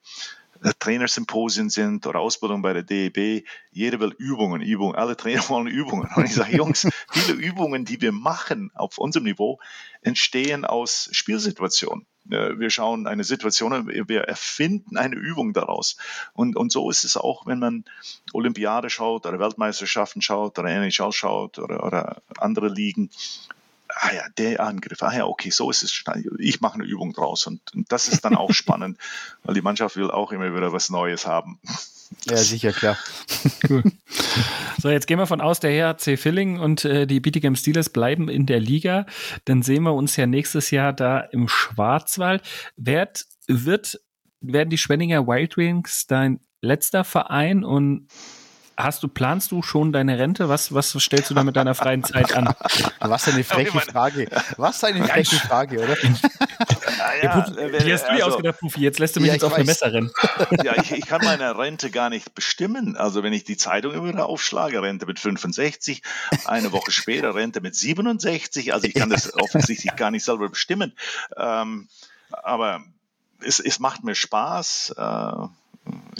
[0.79, 6.09] Trainersymposien sind oder Ausbildung bei der DEB, jeder will Übungen, Übungen, alle Trainer wollen Übungen.
[6.15, 9.59] Und ich sage, Jungs, viele Übungen, die wir machen auf unserem Niveau,
[10.01, 12.05] entstehen aus Spielsituationen.
[12.29, 15.97] Äh, wir schauen eine Situation, wir erfinden eine Übung daraus.
[16.33, 17.85] Und, und so ist es auch, wenn man
[18.31, 23.09] Olympiade schaut oder Weltmeisterschaften schaut oder NHL schaut oder, oder andere Ligen.
[23.95, 25.01] Ah ja, der Angriff.
[25.03, 26.03] Ah ja, okay, so ist es.
[26.39, 27.47] Ich mache eine Übung draus.
[27.47, 28.97] Und, und das ist dann auch spannend,
[29.43, 31.59] weil die Mannschaft will auch immer wieder was Neues haben.
[32.25, 32.97] Ja, sicher, klar.
[33.69, 33.83] cool.
[34.79, 38.29] So, jetzt gehen wir von aus, der HC Filling und äh, die Bietigam Steelers bleiben
[38.29, 39.05] in der Liga.
[39.45, 42.43] Dann sehen wir uns ja nächstes Jahr da im Schwarzwald.
[42.75, 43.99] Werd, wird,
[44.41, 48.07] werden die Schwenninger Wild Wings dein letzter Verein und
[48.75, 50.49] Hast du, planst du schon deine Rente?
[50.49, 52.53] Was, was stellst du da mit deiner freien Zeit an?
[52.99, 54.27] Was eine freche Frage.
[54.57, 55.95] Was eine freche Frage, oder?
[56.97, 58.81] Ja, ja, Puff, die hast du dir also, ausgedacht, Puffy.
[58.81, 59.57] Jetzt lässt du mich ja, jetzt auf weiß.
[59.57, 60.11] eine Messer rennen.
[60.63, 62.95] Ja, ich, ich, kann meine Rente gar nicht bestimmen.
[62.95, 66.01] Also wenn ich die Zeitung immer aufschlage, Rente mit 65,
[66.45, 68.73] eine Woche später Rente mit 67.
[68.73, 70.93] Also ich kann das offensichtlich gar nicht selber bestimmen.
[71.35, 71.87] Ähm,
[72.31, 72.83] aber
[73.41, 74.95] es, es macht mir Spaß.
[74.97, 75.47] Äh,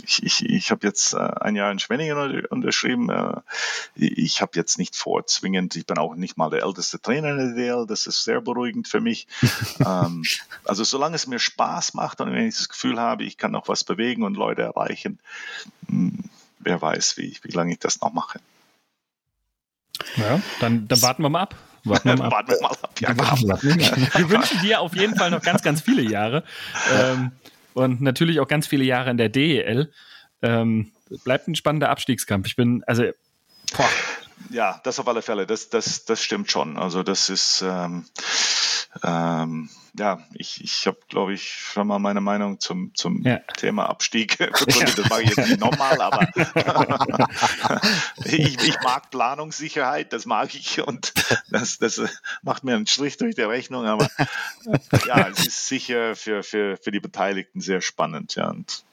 [0.02, 3.10] ich, ich, ich habe jetzt äh, ein Jahr in Schwenningen unterschrieben.
[3.10, 3.40] Äh,
[3.94, 7.38] ich habe jetzt nicht vor, zwingend, ich bin auch nicht mal der älteste Trainer in
[7.38, 9.26] der DL, das ist sehr beruhigend für mich.
[9.80, 10.24] ähm,
[10.64, 13.68] also solange es mir Spaß macht und wenn ich das Gefühl habe, ich kann noch
[13.68, 15.18] was bewegen und Leute erreichen,
[15.88, 16.24] hm,
[16.58, 18.40] wer weiß, wie, wie lange ich das noch mache.
[20.16, 21.54] Ja, dann, dann warten wir mal ab.
[21.84, 22.32] Warten wir mal ab.
[22.32, 22.90] warten wir mal ab.
[23.00, 26.44] Ja, wir wünschen dir auf jeden Fall noch ganz, ganz viele Jahre.
[26.92, 27.32] Ähm,
[27.74, 29.92] und natürlich auch ganz viele Jahre in der DEL.
[30.42, 30.92] Ähm,
[31.24, 32.46] bleibt ein spannender Abstiegskampf.
[32.46, 33.04] Ich bin, also,
[33.76, 33.88] boah.
[34.50, 36.76] Ja, das auf alle Fälle, das, das, das stimmt schon.
[36.76, 38.04] Also das ist, ähm,
[39.02, 43.38] ähm, ja, ich, ich habe, glaube ich, schon mal meine Meinung zum, zum ja.
[43.56, 44.98] Thema Abstieg begründet.
[44.98, 46.28] Das mache ich jetzt nicht nochmal, aber
[48.24, 51.12] ich, ich, mag Planungssicherheit, das mag ich und
[51.50, 52.00] das, das
[52.42, 53.86] macht mir einen Strich durch die Rechnung.
[53.86, 54.08] Aber
[55.06, 58.34] ja, es ist sicher für, für, für die Beteiligten sehr spannend.
[58.34, 58.84] Ja, und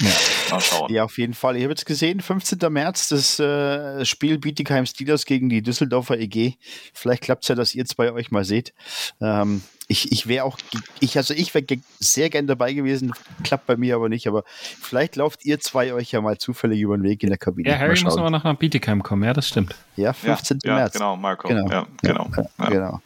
[0.00, 0.10] ja.
[0.50, 0.92] Mal schauen.
[0.92, 1.56] Ja, auf jeden Fall.
[1.56, 2.58] Ich habe jetzt gesehen, 15.
[2.72, 6.54] März, das äh, Spiel Bietigheim Steelers gegen die Düsseldorfer EG.
[6.94, 8.72] Vielleicht klappt es ja, dass ihr zwei euch mal seht.
[9.20, 10.56] Ähm, ich, ich wäre auch,
[11.00, 11.64] ich, also ich wäre
[11.98, 13.12] sehr gern dabei gewesen,
[13.42, 16.96] klappt bei mir aber nicht, aber vielleicht lauft ihr zwei euch ja mal zufällig über
[16.96, 17.70] den Weg in der Kabine.
[17.70, 19.74] Ja, Harry muss aber noch nach Bietigheim kommen, ja, das stimmt.
[19.96, 20.60] Ja, 15.
[20.62, 20.92] Ja, März.
[20.92, 21.48] Genau, Marco.
[21.48, 21.68] Genau.
[21.68, 22.30] Ja, genau.
[22.58, 23.00] Ja, genau.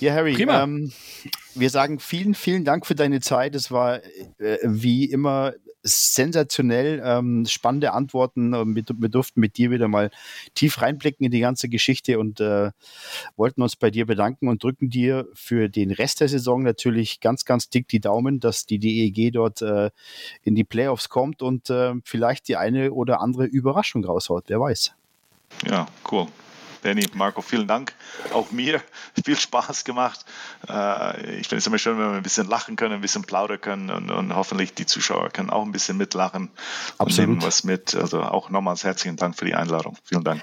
[0.00, 0.92] Ja, Harry, ähm,
[1.54, 3.54] wir sagen vielen, vielen Dank für deine Zeit.
[3.54, 4.00] Es war
[4.38, 5.54] äh, wie immer
[5.86, 8.52] sensationell ähm, spannende Antworten.
[8.74, 10.10] Wir, wir, durften mit dir wieder mal
[10.54, 12.70] tief reinblicken in die ganze Geschichte und äh,
[13.36, 17.44] wollten uns bei dir bedanken und drücken dir für den Rest der Saison natürlich ganz,
[17.44, 19.90] ganz dick die Daumen, dass die DEG dort äh,
[20.42, 24.44] in die Playoffs kommt und äh, vielleicht die eine oder andere Überraschung raushaut.
[24.48, 24.92] Wer weiß.
[25.68, 26.26] Ja, cool.
[26.86, 27.94] Danny, Marco, vielen Dank.
[28.32, 28.80] Auch mir
[29.24, 30.24] viel Spaß gemacht.
[30.68, 33.60] Äh, ich finde es immer schön, wenn wir ein bisschen lachen können, ein bisschen plaudern
[33.60, 36.48] können und, und hoffentlich die Zuschauer können auch ein bisschen mitlachen
[36.98, 37.96] und nehmen was mit.
[37.96, 39.96] Also auch nochmals herzlichen Dank für die Einladung.
[40.04, 40.42] Vielen Dank.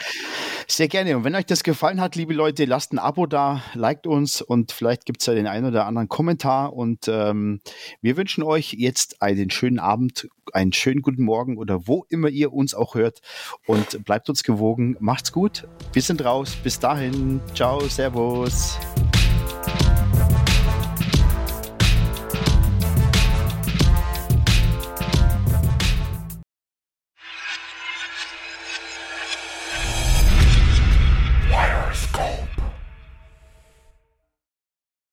[0.68, 1.16] Sehr gerne.
[1.16, 4.74] Und wenn euch das gefallen hat, liebe Leute, lasst ein Abo da, liked uns und
[4.74, 6.74] vielleicht gibt es ja den einen oder anderen Kommentar.
[6.74, 7.62] Und ähm,
[8.02, 12.52] wir wünschen euch jetzt einen schönen Abend, einen schönen guten Morgen oder wo immer ihr
[12.52, 13.22] uns auch hört.
[13.66, 14.98] Und bleibt uns gewogen.
[15.00, 15.68] Macht's gut.
[15.94, 16.56] Wir sind raus.
[16.56, 17.40] Bis dahin.
[17.54, 17.80] Ciao.
[17.88, 18.78] Servus.